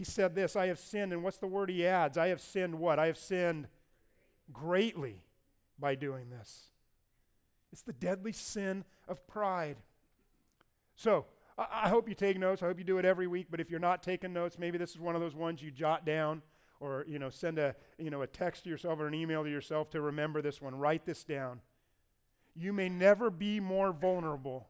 he 0.00 0.04
said 0.04 0.34
this 0.34 0.56
I 0.56 0.68
have 0.68 0.78
sinned. 0.78 1.12
And 1.12 1.22
what's 1.22 1.36
the 1.36 1.46
word 1.46 1.68
he 1.68 1.86
adds? 1.86 2.16
I 2.16 2.28
have 2.28 2.40
sinned 2.40 2.78
what? 2.78 2.98
I 2.98 3.06
have 3.06 3.18
sinned 3.18 3.68
greatly 4.50 5.22
by 5.78 5.94
doing 5.94 6.30
this. 6.30 6.70
It's 7.72 7.82
the 7.82 7.92
deadly 7.92 8.32
sin 8.32 8.84
of 9.08 9.26
pride. 9.26 9.76
So, 10.96 11.26
I, 11.70 11.88
hope 11.88 12.08
you 12.08 12.14
take 12.14 12.38
notes. 12.38 12.62
I 12.62 12.66
hope 12.66 12.78
you 12.78 12.84
do 12.84 12.98
it 12.98 13.04
every 13.04 13.26
week. 13.26 13.48
But 13.50 13.60
if 13.60 13.70
you're 13.70 13.80
not 13.80 14.02
taking 14.02 14.32
notes, 14.32 14.58
maybe 14.58 14.78
this 14.78 14.90
is 14.90 14.98
one 14.98 15.14
of 15.14 15.20
those 15.20 15.34
ones 15.34 15.62
you 15.62 15.70
jot 15.70 16.06
down 16.06 16.42
or 16.80 17.04
you 17.06 17.18
know 17.18 17.30
send 17.30 17.58
a 17.58 17.76
you 17.98 18.10
know 18.10 18.22
a 18.22 18.26
text 18.26 18.64
to 18.64 18.70
yourself 18.70 18.98
or 18.98 19.06
an 19.06 19.14
email 19.14 19.44
to 19.44 19.50
yourself 19.50 19.90
to 19.90 20.00
remember 20.00 20.42
this 20.42 20.60
one 20.60 20.74
write 20.74 21.04
this 21.04 21.22
down 21.22 21.60
you 22.56 22.72
may 22.72 22.88
never 22.88 23.30
be 23.30 23.60
more 23.60 23.92
vulnerable 23.92 24.68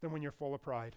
than 0.00 0.10
when 0.10 0.22
you're 0.22 0.32
full 0.32 0.54
of 0.54 0.62
pride 0.62 0.96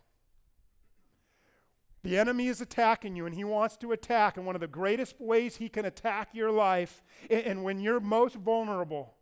the 2.04 2.17
enemy 2.17 2.47
is 2.47 2.62
attacking 2.62 3.15
you 3.15 3.26
and 3.26 3.36
he 3.36 3.43
wants 3.43 3.78
to 3.78 3.91
attack 3.91 4.38
and 4.38 4.45
one 4.45 4.56
of 4.56 4.62
the 4.62 4.67
greatest 4.67 5.19
ways 5.19 5.58
he 5.58 5.69
can 5.69 5.86
attack 5.86 6.30
your 6.34 6.50
life 6.50 7.04
and 7.30 7.63
when 7.63 7.80
you're 7.80 8.00
most 8.00 8.36
vulnerable 8.36 9.13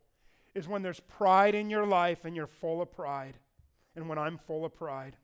is 0.55 0.67
when 0.67 0.81
there's 0.81 1.01
pride 1.01 1.55
in 1.55 1.69
your 1.69 1.85
life 1.85 2.23
and 2.23 2.35
you're 2.35 2.47
full 2.47 2.81
of 2.81 2.91
pride 2.91 3.37
and 3.95 4.07
when 4.07 4.17
i'm 4.17 4.37
full 4.37 4.63
of 4.63 4.73
pride 4.73 5.17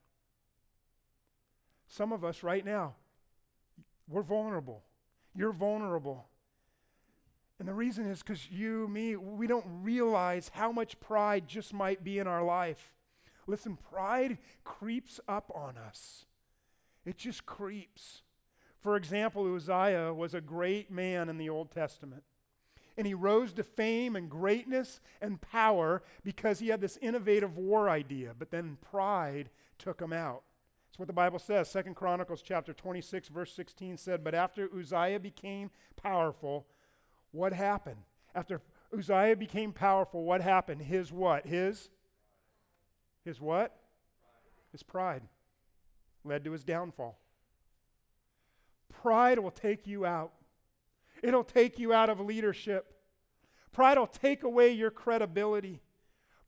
some 1.88 2.12
of 2.12 2.24
us 2.24 2.44
right 2.44 2.66
now 2.66 2.96
we're 4.08 4.22
vulnerable 4.22 4.84
you're 5.36 5.52
vulnerable. 5.52 6.28
And 7.60 7.68
the 7.68 7.74
reason 7.74 8.06
is 8.06 8.20
because 8.20 8.50
you, 8.50 8.88
me, 8.88 9.16
we 9.16 9.48
don't 9.48 9.66
realize 9.82 10.52
how 10.54 10.72
much 10.72 11.00
pride 11.00 11.48
just 11.48 11.74
might 11.74 12.04
be 12.04 12.20
in 12.20 12.28
our 12.28 12.44
life. 12.44 12.94
Listen, 13.48 13.78
pride 13.78 14.38
creeps 14.64 15.20
up 15.28 15.52
on 15.54 15.78
us, 15.78 16.26
it 17.06 17.18
just 17.18 17.46
creeps. 17.46 18.22
For 18.80 18.98
example, 18.98 19.52
Uzziah 19.56 20.14
was 20.14 20.36
a 20.36 20.42
great 20.42 20.92
man 20.92 21.28
in 21.28 21.40
the 21.40 21.50
Old 21.50 21.72
Testament. 21.72 22.24
And 22.98 23.08
he 23.08 23.16
rose 23.16 23.52
to 23.54 23.64
fame 23.64 24.16
and 24.16 24.30
greatness 24.30 25.02
and 25.20 25.42
power 25.42 26.04
because 26.24 26.60
he 26.60 26.68
had 26.68 26.82
this 26.82 26.98
innovative 27.02 27.58
war 27.58 27.90
idea, 27.90 28.34
but 28.38 28.52
then 28.52 28.78
pride 28.92 29.50
took 29.80 30.00
him 30.00 30.14
out. 30.14 30.44
That's 30.96 31.00
what 31.02 31.08
the 31.08 31.14
Bible 31.14 31.40
says. 31.40 31.70
Second 31.70 31.96
Chronicles 31.96 32.42
chapter 32.42 32.72
26, 32.72 33.28
verse 33.28 33.52
16 33.52 33.98
said, 33.98 34.24
But 34.24 34.34
after 34.34 34.70
Uzziah 34.74 35.20
became 35.20 35.70
powerful, 36.02 36.68
what 37.34 37.52
happened? 37.52 37.98
After 38.34 38.62
Uzziah 38.98 39.36
became 39.36 39.74
powerful, 39.74 40.24
what 40.24 40.40
happened? 40.40 40.84
His 40.84 41.12
what? 41.12 41.46
His? 41.46 41.90
His 43.26 43.42
what? 43.42 43.78
His 44.72 44.84
pride 44.84 45.24
led 46.24 46.46
to 46.46 46.54
his 46.54 46.64
downfall. 46.64 47.20
Pride 48.88 49.40
will 49.40 49.52
take 49.52 49.86
you 49.86 50.06
out. 50.06 50.32
It'll 51.22 51.44
take 51.44 51.78
you 51.78 51.92
out 51.92 52.10
of 52.10 52.22
leadership. 52.22 52.96
Pride 53.74 53.98
will 53.98 54.08
take 54.08 54.44
away 54.44 54.72
your 54.72 54.92
credibility. 54.92 55.82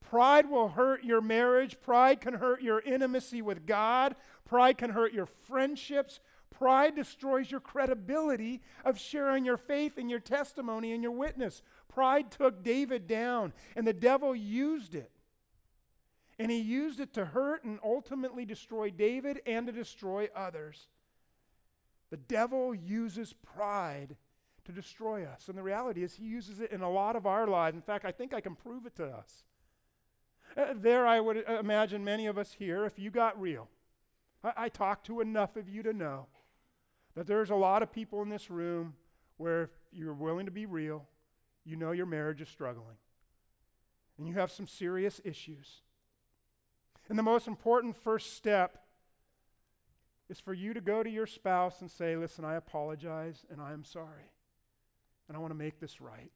Pride 0.09 0.49
will 0.49 0.69
hurt 0.69 1.03
your 1.03 1.19
marriage. 1.19 1.81
Pride 1.81 2.21
can 2.21 2.35
hurt 2.35 2.61
your 2.61 2.79
intimacy 2.79 3.41
with 3.41 3.65
God. 3.65 4.15
Pride 4.45 4.77
can 4.77 4.91
hurt 4.91 5.11
your 5.11 5.25
friendships. 5.25 6.21
Pride 6.49 6.95
destroys 6.95 7.51
your 7.51 7.59
credibility 7.59 8.61
of 8.85 8.97
sharing 8.97 9.43
your 9.43 9.57
faith 9.57 9.97
and 9.97 10.09
your 10.09 10.21
testimony 10.21 10.93
and 10.93 11.03
your 11.03 11.11
witness. 11.11 11.61
Pride 11.89 12.31
took 12.31 12.63
David 12.63 13.05
down, 13.05 13.51
and 13.75 13.85
the 13.85 13.93
devil 13.93 14.33
used 14.33 14.95
it. 14.95 15.11
And 16.39 16.49
he 16.49 16.59
used 16.59 16.99
it 16.99 17.13
to 17.15 17.25
hurt 17.25 17.63
and 17.65 17.79
ultimately 17.83 18.45
destroy 18.45 18.89
David 18.91 19.41
and 19.45 19.67
to 19.67 19.73
destroy 19.73 20.29
others. 20.35 20.87
The 22.11 22.17
devil 22.17 22.73
uses 22.73 23.33
pride 23.33 24.15
to 24.63 24.71
destroy 24.71 25.25
us. 25.25 25.49
And 25.49 25.57
the 25.57 25.63
reality 25.63 26.03
is, 26.03 26.15
he 26.15 26.25
uses 26.25 26.61
it 26.61 26.71
in 26.71 26.81
a 26.81 26.89
lot 26.89 27.15
of 27.15 27.25
our 27.25 27.45
lives. 27.45 27.75
In 27.75 27.81
fact, 27.81 28.05
I 28.05 28.11
think 28.11 28.33
I 28.33 28.39
can 28.39 28.55
prove 28.55 28.85
it 28.85 28.95
to 28.97 29.07
us. 29.07 29.43
Uh, 30.55 30.73
there, 30.75 31.05
I 31.05 31.19
would 31.19 31.37
imagine 31.37 32.03
many 32.03 32.27
of 32.27 32.37
us 32.37 32.53
here, 32.53 32.85
if 32.85 32.97
you 32.97 33.11
got 33.11 33.39
real, 33.39 33.67
I, 34.43 34.53
I 34.57 34.69
talked 34.69 35.05
to 35.07 35.21
enough 35.21 35.55
of 35.55 35.67
you 35.69 35.83
to 35.83 35.93
know 35.93 36.27
that 37.15 37.27
there's 37.27 37.49
a 37.49 37.55
lot 37.55 37.83
of 37.83 37.91
people 37.91 38.21
in 38.21 38.29
this 38.29 38.49
room 38.49 38.93
where 39.37 39.63
if 39.63 39.69
you're 39.91 40.13
willing 40.13 40.45
to 40.45 40.51
be 40.51 40.65
real, 40.65 41.05
you 41.65 41.75
know 41.75 41.91
your 41.91 42.05
marriage 42.05 42.41
is 42.41 42.49
struggling. 42.49 42.97
And 44.17 44.27
you 44.27 44.33
have 44.35 44.51
some 44.51 44.67
serious 44.67 45.21
issues. 45.23 45.81
And 47.09 47.17
the 47.17 47.23
most 47.23 47.47
important 47.47 47.95
first 47.95 48.35
step 48.35 48.83
is 50.29 50.39
for 50.39 50.53
you 50.53 50.73
to 50.73 50.81
go 50.81 51.03
to 51.03 51.09
your 51.09 51.27
spouse 51.27 51.81
and 51.81 51.89
say, 51.89 52.15
Listen, 52.15 52.43
I 52.43 52.55
apologize 52.55 53.45
and 53.49 53.61
I 53.61 53.73
am 53.73 53.83
sorry. 53.83 54.31
And 55.27 55.37
I 55.37 55.39
want 55.39 55.51
to 55.51 55.57
make 55.57 55.79
this 55.79 56.01
right. 56.01 56.31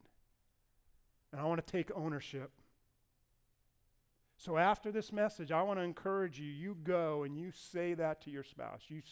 And 1.31 1.41
I 1.41 1.45
want 1.45 1.65
to 1.65 1.71
take 1.71 1.91
ownership. 1.95 2.51
So 4.41 4.57
after 4.57 4.91
this 4.91 5.13
message, 5.13 5.51
I 5.51 5.61
want 5.61 5.77
to 5.77 5.83
encourage 5.83 6.39
you, 6.39 6.47
you 6.47 6.75
go 6.83 7.21
and 7.21 7.37
you 7.37 7.51
say 7.53 7.93
that 7.93 8.21
to 8.21 8.31
your 8.31 8.43
spouse. 8.43 8.81
You 8.87 9.03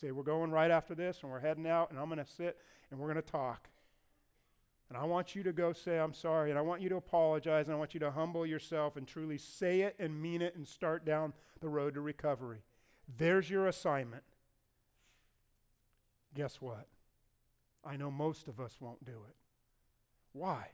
say, 0.00 0.12
We're 0.12 0.22
going 0.22 0.50
right 0.50 0.70
after 0.70 0.94
this 0.94 1.18
and 1.22 1.30
we're 1.30 1.40
heading 1.40 1.66
out 1.66 1.90
and 1.90 2.00
I'm 2.00 2.06
going 2.06 2.24
to 2.24 2.24
sit 2.24 2.56
and 2.90 2.98
we're 2.98 3.12
going 3.12 3.22
to 3.22 3.30
talk. 3.30 3.68
And 4.88 4.96
I 4.96 5.04
want 5.04 5.34
you 5.34 5.42
to 5.42 5.52
go 5.52 5.74
say, 5.74 5.98
I'm 5.98 6.14
sorry. 6.14 6.48
And 6.48 6.58
I 6.58 6.62
want 6.62 6.80
you 6.80 6.88
to 6.88 6.96
apologize. 6.96 7.66
And 7.66 7.74
I 7.74 7.78
want 7.78 7.92
you 7.92 8.00
to 8.00 8.12
humble 8.12 8.46
yourself 8.46 8.96
and 8.96 9.06
truly 9.06 9.36
say 9.36 9.82
it 9.82 9.94
and 9.98 10.22
mean 10.22 10.40
it 10.40 10.56
and 10.56 10.66
start 10.66 11.04
down 11.04 11.34
the 11.60 11.68
road 11.68 11.92
to 11.92 12.00
recovery. 12.00 12.62
There's 13.18 13.50
your 13.50 13.66
assignment. 13.66 14.22
Guess 16.34 16.62
what? 16.62 16.86
I 17.84 17.96
know 17.98 18.10
most 18.10 18.48
of 18.48 18.58
us 18.58 18.78
won't 18.80 19.04
do 19.04 19.12
it. 19.28 19.36
Why? 20.32 20.68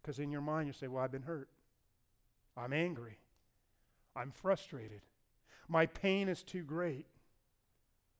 Because 0.00 0.18
in 0.18 0.30
your 0.30 0.40
mind 0.40 0.68
you 0.68 0.72
say, 0.72 0.86
Well, 0.86 1.04
I've 1.04 1.12
been 1.12 1.24
hurt. 1.24 1.50
I'm 2.56 2.72
angry. 2.72 3.18
I'm 4.16 4.30
frustrated. 4.30 5.02
My 5.68 5.86
pain 5.86 6.28
is 6.28 6.42
too 6.42 6.62
great. 6.62 7.06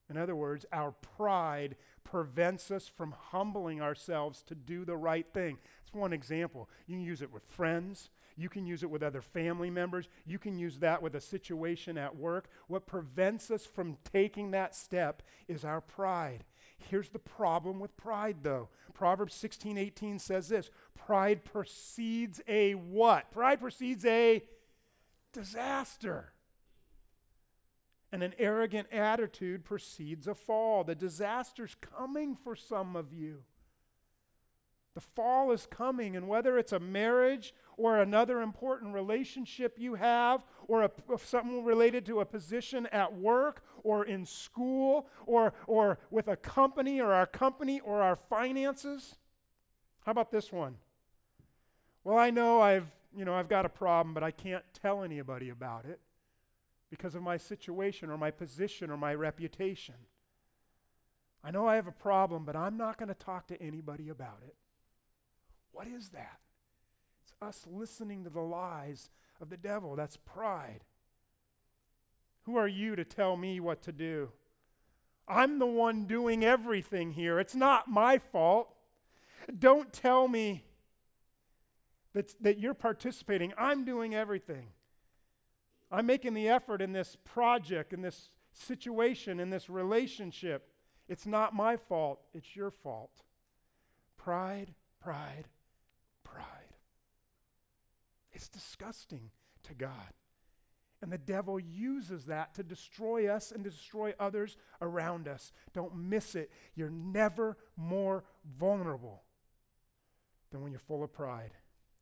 In 0.08 0.16
other 0.16 0.34
words, 0.34 0.66
our 0.72 0.90
pride 0.90 1.76
prevents 2.04 2.70
us 2.70 2.88
from 2.88 3.14
humbling 3.30 3.80
ourselves 3.80 4.42
to 4.48 4.54
do 4.54 4.84
the 4.84 4.96
right 4.96 5.26
thing. 5.32 5.58
That's 5.80 5.94
one 5.94 6.12
example. 6.12 6.68
You 6.86 6.96
can 6.96 7.04
use 7.04 7.22
it 7.22 7.32
with 7.32 7.44
friends. 7.44 8.10
You 8.36 8.48
can 8.48 8.66
use 8.66 8.82
it 8.82 8.90
with 8.90 9.02
other 9.02 9.20
family 9.20 9.70
members. 9.70 10.08
You 10.26 10.38
can 10.38 10.58
use 10.58 10.78
that 10.78 11.02
with 11.02 11.14
a 11.14 11.20
situation 11.20 11.98
at 11.98 12.16
work. 12.16 12.48
What 12.66 12.86
prevents 12.86 13.50
us 13.50 13.66
from 13.66 13.98
taking 14.12 14.50
that 14.50 14.74
step 14.74 15.22
is 15.46 15.64
our 15.64 15.80
pride. 15.80 16.44
Here's 16.88 17.10
the 17.10 17.18
problem 17.18 17.78
with 17.78 17.96
pride, 17.96 18.38
though. 18.42 18.68
Proverbs 18.94 19.34
16 19.34 19.78
18 19.78 20.18
says 20.18 20.48
this 20.48 20.70
Pride 20.94 21.44
precedes 21.44 22.40
a 22.48 22.72
what? 22.72 23.30
Pride 23.30 23.60
precedes 23.60 24.04
a 24.04 24.42
disaster. 25.32 26.32
And 28.12 28.22
an 28.24 28.34
arrogant 28.38 28.88
attitude 28.92 29.64
precedes 29.64 30.26
a 30.26 30.34
fall. 30.34 30.82
The 30.82 30.96
disaster's 30.96 31.76
coming 31.80 32.34
for 32.34 32.56
some 32.56 32.96
of 32.96 33.12
you. 33.12 33.44
The 34.94 35.00
fall 35.00 35.52
is 35.52 35.66
coming, 35.70 36.16
and 36.16 36.28
whether 36.28 36.58
it's 36.58 36.72
a 36.72 36.80
marriage 36.80 37.54
or 37.76 37.98
another 37.98 38.40
important 38.42 38.92
relationship 38.92 39.78
you 39.78 39.94
have, 39.94 40.42
or 40.66 40.82
a, 40.82 40.90
something 41.24 41.64
related 41.64 42.04
to 42.06 42.20
a 42.20 42.24
position 42.24 42.86
at 42.86 43.14
work 43.14 43.62
or 43.84 44.04
in 44.04 44.26
school 44.26 45.06
or, 45.26 45.52
or 45.66 45.98
with 46.10 46.28
a 46.28 46.36
company 46.36 47.00
or 47.00 47.12
our 47.12 47.26
company 47.26 47.80
or 47.80 48.02
our 48.02 48.16
finances. 48.16 49.16
How 50.04 50.12
about 50.12 50.32
this 50.32 50.52
one? 50.52 50.76
Well, 52.02 52.18
I 52.18 52.30
know 52.30 52.60
I've, 52.60 52.90
you 53.16 53.24
know, 53.24 53.34
I've 53.34 53.48
got 53.48 53.64
a 53.64 53.70
problem, 53.70 54.12
but 54.12 54.24
I 54.24 54.30
can't 54.30 54.64
tell 54.80 55.02
anybody 55.02 55.50
about 55.50 55.84
it 55.84 56.00
because 56.90 57.14
of 57.14 57.22
my 57.22 57.36
situation 57.36 58.10
or 58.10 58.18
my 58.18 58.30
position 58.30 58.90
or 58.90 58.96
my 58.96 59.14
reputation. 59.14 59.94
I 61.44 61.50
know 61.50 61.66
I 61.66 61.76
have 61.76 61.86
a 61.86 61.92
problem, 61.92 62.44
but 62.44 62.56
I'm 62.56 62.76
not 62.76 62.98
going 62.98 63.08
to 63.08 63.14
talk 63.14 63.46
to 63.48 63.62
anybody 63.62 64.08
about 64.08 64.40
it. 64.46 64.54
What 65.72 65.86
is 65.86 66.10
that? 66.10 66.38
It's 67.22 67.34
us 67.40 67.66
listening 67.70 68.24
to 68.24 68.30
the 68.30 68.40
lies 68.40 69.10
of 69.40 69.50
the 69.50 69.56
devil. 69.56 69.96
That's 69.96 70.16
pride. 70.16 70.84
Who 72.42 72.56
are 72.56 72.68
you 72.68 72.96
to 72.96 73.04
tell 73.04 73.36
me 73.36 73.60
what 73.60 73.82
to 73.82 73.92
do? 73.92 74.30
I'm 75.28 75.58
the 75.58 75.66
one 75.66 76.06
doing 76.06 76.44
everything 76.44 77.12
here. 77.12 77.38
It's 77.38 77.54
not 77.54 77.88
my 77.88 78.18
fault. 78.18 78.74
Don't 79.58 79.92
tell 79.92 80.26
me 80.26 80.64
that, 82.14 82.34
that 82.42 82.58
you're 82.58 82.74
participating. 82.74 83.52
I'm 83.56 83.84
doing 83.84 84.14
everything. 84.14 84.68
I'm 85.90 86.06
making 86.06 86.34
the 86.34 86.48
effort 86.48 86.82
in 86.82 86.92
this 86.92 87.16
project, 87.24 87.92
in 87.92 88.02
this 88.02 88.30
situation, 88.52 89.40
in 89.40 89.50
this 89.50 89.68
relationship. 89.68 90.68
It's 91.08 91.26
not 91.26 91.54
my 91.54 91.76
fault, 91.76 92.20
it's 92.34 92.54
your 92.54 92.70
fault. 92.70 93.10
Pride, 94.16 94.74
pride, 95.00 95.48
it's 98.40 98.48
disgusting 98.48 99.30
to 99.64 99.74
God. 99.74 100.14
And 101.02 101.12
the 101.12 101.18
devil 101.18 101.60
uses 101.60 102.24
that 102.26 102.54
to 102.54 102.62
destroy 102.62 103.28
us 103.28 103.52
and 103.52 103.62
destroy 103.62 104.14
others 104.18 104.56
around 104.80 105.28
us. 105.28 105.52
Don't 105.74 105.94
miss 105.94 106.34
it. 106.34 106.50
You're 106.74 106.88
never 106.88 107.58
more 107.76 108.24
vulnerable 108.58 109.24
than 110.50 110.62
when 110.62 110.72
you're 110.72 110.80
full 110.80 111.04
of 111.04 111.12
pride. 111.12 111.50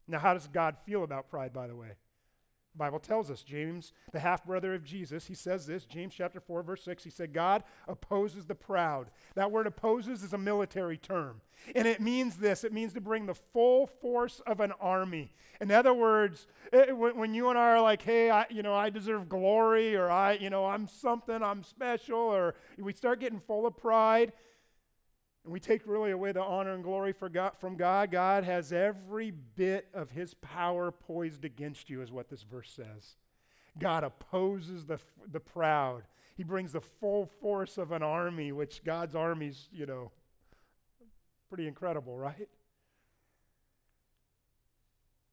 Now, 0.06 0.20
how 0.20 0.32
does 0.32 0.46
God 0.46 0.76
feel 0.86 1.02
about 1.02 1.28
pride, 1.28 1.52
by 1.52 1.66
the 1.66 1.74
way? 1.74 1.94
Bible 2.76 3.00
tells 3.00 3.30
us, 3.30 3.42
James, 3.42 3.92
the 4.12 4.20
half 4.20 4.44
brother 4.44 4.74
of 4.74 4.84
Jesus, 4.84 5.26
he 5.26 5.34
says 5.34 5.66
this, 5.66 5.84
James 5.84 6.14
chapter 6.14 6.38
4, 6.38 6.62
verse 6.62 6.84
6, 6.84 7.02
he 7.02 7.10
said, 7.10 7.32
God 7.32 7.64
opposes 7.88 8.46
the 8.46 8.54
proud. 8.54 9.10
That 9.34 9.50
word 9.50 9.66
opposes 9.66 10.22
is 10.22 10.32
a 10.32 10.38
military 10.38 10.96
term. 10.96 11.40
And 11.74 11.88
it 11.88 12.00
means 12.00 12.36
this 12.36 12.62
it 12.62 12.72
means 12.72 12.92
to 12.94 13.00
bring 13.00 13.26
the 13.26 13.34
full 13.34 13.86
force 13.86 14.40
of 14.46 14.60
an 14.60 14.72
army. 14.80 15.34
In 15.60 15.72
other 15.72 15.92
words, 15.92 16.46
it, 16.72 16.96
when, 16.96 17.16
when, 17.16 17.34
you 17.34 17.48
and 17.48 17.58
I 17.58 17.72
are 17.72 17.82
like, 17.82 18.02
hey, 18.02 18.30
I, 18.30 18.46
you 18.48 18.62
know, 18.62 18.74
I 18.74 18.90
deserve 18.90 19.28
glory, 19.28 19.96
or 19.96 20.08
I, 20.08 20.34
you 20.34 20.50
know, 20.50 20.66
I'm 20.66 20.86
something, 20.86 21.42
I'm 21.42 21.64
special, 21.64 22.18
or 22.18 22.54
we 22.78 22.92
start 22.92 23.18
getting 23.18 23.40
full 23.40 23.66
of 23.66 23.76
pride, 23.76 24.32
and 25.48 25.52
we 25.54 25.60
take 25.60 25.80
really 25.86 26.10
away 26.10 26.32
the 26.32 26.42
honor 26.42 26.74
and 26.74 26.84
glory 26.84 27.14
God, 27.32 27.52
from 27.58 27.76
God, 27.76 28.10
God 28.10 28.44
has 28.44 28.70
every 28.70 29.30
bit 29.30 29.88
of 29.94 30.10
his 30.10 30.34
power 30.34 30.90
poised 30.90 31.42
against 31.42 31.88
you, 31.88 32.02
is 32.02 32.12
what 32.12 32.28
this 32.28 32.42
verse 32.42 32.70
says. 32.70 33.16
God 33.78 34.04
opposes 34.04 34.84
the, 34.84 34.98
the 35.26 35.40
proud. 35.40 36.02
He 36.36 36.44
brings 36.44 36.72
the 36.72 36.82
full 36.82 37.30
force 37.40 37.78
of 37.78 37.92
an 37.92 38.02
army, 38.02 38.52
which 38.52 38.84
God's 38.84 39.14
army's, 39.14 39.70
you 39.72 39.86
know, 39.86 40.10
pretty 41.48 41.66
incredible, 41.66 42.18
right? 42.18 42.50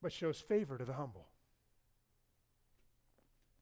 But 0.02 0.14
shows 0.14 0.40
favor 0.40 0.78
to 0.78 0.86
the 0.86 0.94
humble. 0.94 1.28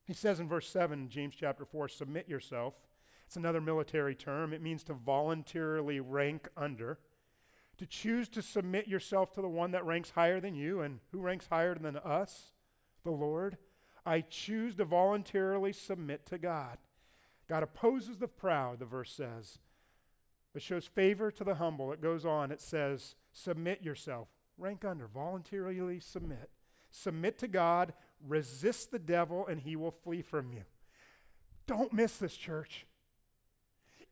He 0.06 0.14
says 0.14 0.40
in 0.40 0.48
verse 0.48 0.70
7, 0.70 1.10
James 1.10 1.34
chapter 1.36 1.66
4, 1.66 1.88
submit 1.88 2.30
yourself 2.30 2.76
it's 3.34 3.38
another 3.40 3.62
military 3.62 4.14
term. 4.14 4.54
It 4.54 4.62
means 4.62 4.84
to 4.84 4.94
voluntarily 4.94 6.00
rank 6.00 6.50
under, 6.56 7.00
to 7.80 7.88
choose 7.88 8.30
to 8.30 8.44
submit 8.44 8.88
yourself 8.88 9.32
to 9.32 9.42
the 9.42 9.50
one 9.50 9.72
that 9.72 9.84
ranks 9.84 10.12
higher 10.12 10.40
than 10.40 10.54
you. 10.54 10.82
And 10.82 11.00
who 11.12 11.20
ranks 11.20 11.48
higher 11.50 11.74
than 11.74 11.98
us? 11.98 12.52
The 13.04 13.10
Lord. 13.10 13.58
I 14.06 14.22
choose 14.22 14.76
to 14.76 14.86
voluntarily 14.86 15.74
submit 15.74 16.28
to 16.28 16.38
God. 16.38 16.78
God 17.50 17.64
opposes 17.64 18.20
the 18.20 18.28
proud, 18.28 18.78
the 18.78 18.86
verse 18.86 19.12
says, 19.12 19.58
but 20.54 20.62
shows 20.62 20.86
favor 20.86 21.32
to 21.32 21.44
the 21.44 21.56
humble. 21.56 21.92
It 21.92 22.04
goes 22.04 22.28
on, 22.28 22.52
it 22.52 22.62
says, 22.62 23.16
submit 23.32 23.82
yourself. 23.82 24.28
Rank 24.60 24.86
under, 24.86 25.08
voluntarily 25.08 26.00
submit. 26.00 26.52
Submit 26.92 27.40
to 27.40 27.48
God, 27.48 27.94
resist 28.24 28.92
the 28.92 29.00
devil, 29.00 29.48
and 29.48 29.62
he 29.62 29.76
will 29.76 29.90
flee 29.90 30.22
from 30.22 30.52
you. 30.54 30.66
Don't 31.66 31.94
miss 31.94 32.18
this, 32.18 32.36
church 32.36 32.86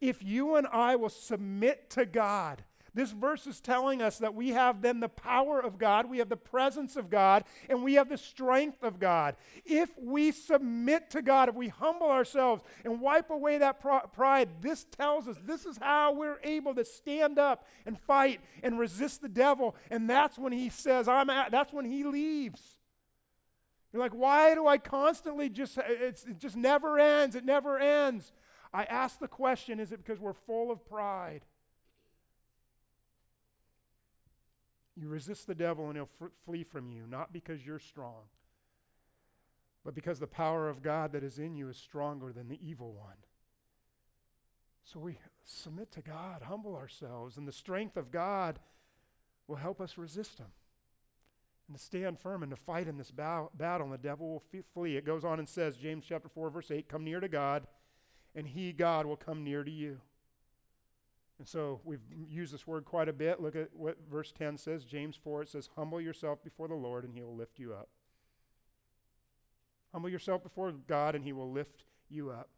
if 0.01 0.23
you 0.23 0.55
and 0.55 0.67
I 0.67 0.95
will 0.95 1.09
submit 1.09 1.89
to 1.91 2.05
God, 2.05 2.63
this 2.93 3.11
verse 3.11 3.47
is 3.47 3.61
telling 3.61 4.01
us 4.01 4.17
that 4.17 4.35
we 4.35 4.49
have 4.49 4.81
then 4.81 4.99
the 4.99 5.07
power 5.07 5.61
of 5.61 5.77
God, 5.77 6.09
we 6.09 6.17
have 6.17 6.27
the 6.27 6.35
presence 6.35 6.97
of 6.97 7.09
God, 7.09 7.45
and 7.69 7.83
we 7.83 7.93
have 7.93 8.09
the 8.09 8.17
strength 8.17 8.83
of 8.83 8.99
God. 8.99 9.37
If 9.63 9.89
we 9.97 10.31
submit 10.31 11.09
to 11.11 11.21
God, 11.21 11.47
if 11.47 11.55
we 11.55 11.69
humble 11.69 12.09
ourselves 12.09 12.63
and 12.83 12.99
wipe 12.99 13.29
away 13.29 13.59
that 13.59 13.79
pride, 14.13 14.49
this 14.59 14.83
tells 14.83 15.27
us 15.29 15.37
this 15.45 15.65
is 15.65 15.77
how 15.77 16.13
we're 16.13 16.39
able 16.43 16.75
to 16.75 16.83
stand 16.83 17.39
up 17.39 17.65
and 17.85 17.97
fight 17.97 18.41
and 18.61 18.77
resist 18.77 19.21
the 19.21 19.29
devil. 19.29 19.75
And 19.89 20.09
that's 20.09 20.37
when 20.37 20.51
he 20.51 20.67
says, 20.67 21.07
I'm 21.07 21.29
at, 21.29 21.51
that's 21.51 21.71
when 21.71 21.85
he 21.85 22.03
leaves. 22.03 22.61
You're 23.93 24.01
like, 24.01 24.13
why 24.13 24.53
do 24.53 24.67
I 24.67 24.77
constantly 24.77 25.47
just, 25.49 25.77
it's, 25.77 26.25
it 26.25 26.39
just 26.39 26.57
never 26.57 26.99
ends, 26.99 27.35
it 27.35 27.45
never 27.45 27.77
ends. 27.79 28.33
I 28.73 28.83
ask 28.85 29.19
the 29.19 29.27
question 29.27 29.79
is 29.79 29.91
it 29.91 30.03
because 30.03 30.19
we're 30.19 30.33
full 30.33 30.71
of 30.71 30.87
pride? 30.87 31.41
You 34.95 35.09
resist 35.09 35.47
the 35.47 35.55
devil 35.55 35.87
and 35.87 35.95
he'll 35.97 36.29
flee 36.45 36.63
from 36.63 36.89
you, 36.91 37.05
not 37.07 37.33
because 37.33 37.65
you're 37.65 37.79
strong, 37.79 38.23
but 39.83 39.95
because 39.95 40.19
the 40.19 40.27
power 40.27 40.69
of 40.69 40.83
God 40.83 41.11
that 41.13 41.23
is 41.23 41.39
in 41.39 41.55
you 41.55 41.69
is 41.69 41.77
stronger 41.77 42.31
than 42.31 42.49
the 42.49 42.59
evil 42.61 42.93
one. 42.93 43.17
So 44.83 44.99
we 44.99 45.17
submit 45.43 45.91
to 45.93 46.01
God, 46.01 46.43
humble 46.43 46.75
ourselves, 46.75 47.37
and 47.37 47.47
the 47.47 47.53
strength 47.53 47.97
of 47.97 48.11
God 48.11 48.59
will 49.47 49.55
help 49.57 49.79
us 49.81 49.97
resist 49.97 50.39
him 50.39 50.51
and 51.67 51.77
to 51.77 51.83
stand 51.83 52.19
firm 52.19 52.43
and 52.43 52.49
to 52.49 52.55
fight 52.57 52.87
in 52.87 52.97
this 52.97 53.11
battle, 53.11 53.49
and 53.59 53.93
the 53.93 53.97
devil 53.97 54.27
will 54.27 54.43
f- 54.53 54.65
flee. 54.73 54.97
It 54.97 55.05
goes 55.05 55.23
on 55.23 55.39
and 55.39 55.47
says, 55.47 55.77
James 55.77 56.03
chapter 56.07 56.27
4, 56.27 56.49
verse 56.49 56.69
8, 56.69 56.89
come 56.89 57.03
near 57.03 57.19
to 57.19 57.29
God 57.29 57.65
and 58.35 58.47
He, 58.47 58.71
God, 58.71 59.05
will 59.05 59.17
come 59.17 59.43
near 59.43 59.63
to 59.63 59.71
you. 59.71 59.99
And 61.39 61.47
so 61.47 61.81
we've 61.83 61.99
used 62.29 62.53
this 62.53 62.67
word 62.67 62.85
quite 62.85 63.09
a 63.09 63.13
bit. 63.13 63.41
Look 63.41 63.55
at 63.55 63.69
what 63.73 63.97
verse 64.09 64.31
10 64.31 64.57
says. 64.57 64.85
James 64.85 65.17
4, 65.23 65.41
it 65.41 65.49
says, 65.49 65.69
Humble 65.75 65.99
yourself 65.99 66.43
before 66.43 66.67
the 66.67 66.75
Lord, 66.75 67.03
and 67.03 67.15
He 67.15 67.21
will 67.21 67.35
lift 67.35 67.57
you 67.57 67.73
up. 67.73 67.89
Humble 69.91 70.09
yourself 70.09 70.43
before 70.43 70.71
God, 70.71 71.15
and 71.15 71.25
He 71.25 71.33
will 71.33 71.51
lift 71.51 71.83
you 72.09 72.29
up. 72.29 72.49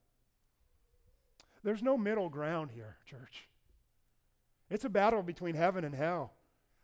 There's 1.64 1.82
no 1.82 1.98
middle 1.98 2.30
ground 2.30 2.72
here, 2.74 2.98
church. 3.06 3.48
It's 4.70 4.86
a 4.86 4.90
battle 4.90 5.24
between 5.24 5.56
heaven 5.56 5.84
and 5.86 5.96
hell, 5.96 6.34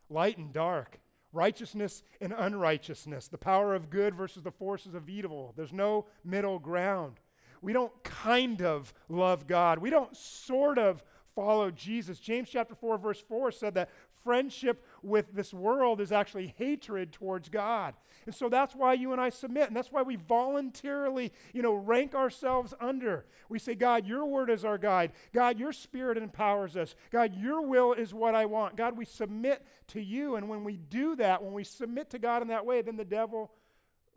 light 0.08 0.38
and 0.38 0.52
dark, 0.52 1.00
righteousness 1.32 2.02
and 2.20 2.32
unrighteousness, 2.32 3.28
the 3.28 3.38
power 3.38 3.74
of 3.74 3.90
good 3.90 4.14
versus 4.14 4.42
the 4.42 4.50
forces 4.50 4.94
of 4.94 5.08
evil. 5.08 5.52
There's 5.56 5.72
no 5.72 6.06
middle 6.24 6.58
ground. 6.58 7.20
We 7.62 7.72
don't 7.72 7.92
kind 8.02 8.62
of 8.62 8.92
love 9.08 9.46
God. 9.46 9.78
We 9.78 9.90
don't 9.90 10.16
sort 10.16 10.78
of 10.78 11.02
follow 11.34 11.70
Jesus. 11.70 12.18
James 12.18 12.48
chapter 12.50 12.74
4 12.74 12.98
verse 12.98 13.22
4 13.28 13.52
said 13.52 13.74
that 13.74 13.90
friendship 14.22 14.84
with 15.02 15.32
this 15.32 15.54
world 15.54 16.00
is 16.00 16.12
actually 16.12 16.54
hatred 16.58 17.12
towards 17.12 17.48
God. 17.48 17.94
And 18.26 18.34
so 18.34 18.48
that's 18.48 18.74
why 18.74 18.92
you 18.92 19.12
and 19.12 19.20
I 19.20 19.30
submit 19.30 19.68
and 19.68 19.76
that's 19.76 19.90
why 19.90 20.02
we 20.02 20.16
voluntarily, 20.16 21.32
you 21.52 21.62
know, 21.62 21.74
rank 21.74 22.14
ourselves 22.14 22.74
under. 22.80 23.24
We 23.48 23.58
say, 23.58 23.74
God, 23.74 24.06
your 24.06 24.26
word 24.26 24.50
is 24.50 24.64
our 24.64 24.78
guide. 24.78 25.12
God, 25.32 25.58
your 25.58 25.72
spirit 25.72 26.18
empowers 26.18 26.76
us. 26.76 26.94
God, 27.10 27.34
your 27.34 27.62
will 27.62 27.92
is 27.92 28.12
what 28.12 28.34
I 28.34 28.46
want. 28.46 28.76
God, 28.76 28.96
we 28.96 29.04
submit 29.04 29.64
to 29.88 30.00
you 30.00 30.36
and 30.36 30.48
when 30.48 30.64
we 30.64 30.76
do 30.76 31.16
that, 31.16 31.42
when 31.42 31.54
we 31.54 31.64
submit 31.64 32.10
to 32.10 32.18
God 32.18 32.42
in 32.42 32.48
that 32.48 32.66
way, 32.66 32.82
then 32.82 32.96
the 32.96 33.04
devil 33.04 33.50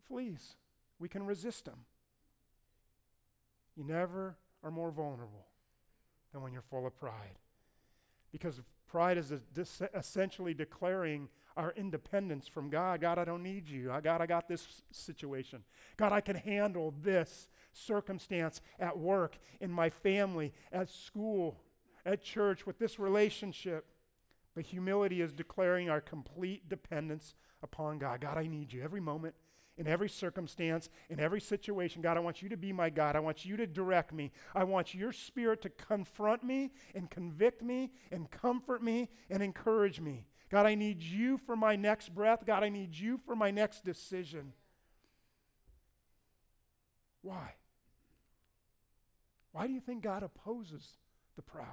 flees. 0.08 0.56
We 1.00 1.08
can 1.08 1.26
resist 1.26 1.68
him. 1.68 1.86
You 3.76 3.84
never 3.84 4.38
are 4.64 4.72
more 4.72 4.92
vulnerable 4.92 5.48
than 6.32 6.42
when 6.42 6.54
you're 6.54 6.62
full 6.62 6.86
of 6.86 6.96
pride. 6.98 7.38
Because 8.32 8.62
pride 8.88 9.18
is 9.18 9.32
essentially 9.94 10.54
declaring 10.54 11.30
our 11.56 11.74
independence 11.76 12.48
from 12.48 12.70
God. 12.70 13.02
God, 13.02 13.20
I 13.20 13.26
don't 13.26 13.44
need 13.44 13.70
you. 13.70 13.92
God, 14.04 14.22
I 14.22 14.26
got 14.26 14.48
this 14.48 14.84
situation. 14.92 15.64
God, 15.98 16.12
I 16.12 16.22
can 16.22 16.36
handle 16.36 16.94
this 17.02 17.48
circumstance 17.72 18.62
at 18.80 18.98
work, 18.98 19.38
in 19.60 19.72
my 19.72 19.90
family, 19.90 20.54
at 20.72 20.90
school, 20.90 21.60
at 22.06 22.24
church, 22.24 22.66
with 22.66 22.80
this 22.80 22.98
relationship. 22.98 23.86
But 24.56 24.66
humility 24.66 25.22
is 25.22 25.34
declaring 25.34 25.90
our 25.90 26.02
complete 26.02 26.70
dependence 26.70 27.36
upon 27.62 28.00
God. 28.00 28.22
God, 28.22 28.38
I 28.38 28.48
need 28.48 28.74
you 28.74 28.84
every 28.84 29.02
moment, 29.02 29.36
in 29.78 29.88
every 29.88 30.10
circumstance, 30.10 30.90
in 31.10 31.20
every 31.20 31.42
situation. 31.42 32.02
God, 32.02 32.18
I 32.18 32.20
want 32.20 32.42
you 32.42 32.50
to 32.50 32.58
be 32.58 32.72
my 32.72 32.90
God. 32.90 33.16
I 33.16 33.20
want 33.20 33.46
you 33.46 33.58
to 33.58 33.66
direct 33.66 34.14
me. 34.14 34.32
I 34.54 34.64
want 34.64 34.94
your 34.94 35.12
spirit 35.12 35.62
to 35.64 35.70
confront 35.70 36.44
me 36.44 36.72
and 36.94 37.10
convict 37.10 37.64
me 37.64 37.92
and 38.12 38.30
comfort 38.30 38.84
me 38.84 39.10
and 39.30 39.42
encourage 39.42 40.00
me. 40.00 40.28
God, 40.50 40.66
I 40.66 40.76
need 40.76 41.02
you 41.02 41.38
for 41.38 41.56
my 41.56 41.76
next 41.76 42.14
breath. 42.14 42.46
God, 42.46 42.64
I 42.64 42.70
need 42.70 42.96
you 42.96 43.20
for 43.26 43.36
my 43.36 43.50
next 43.50 43.84
decision. 43.84 44.54
Why? 47.24 47.56
Why 49.52 49.66
do 49.66 49.74
you 49.74 49.80
think 49.80 50.04
God 50.04 50.24
opposes 50.24 50.98
the 51.36 51.42
proud? 51.42 51.66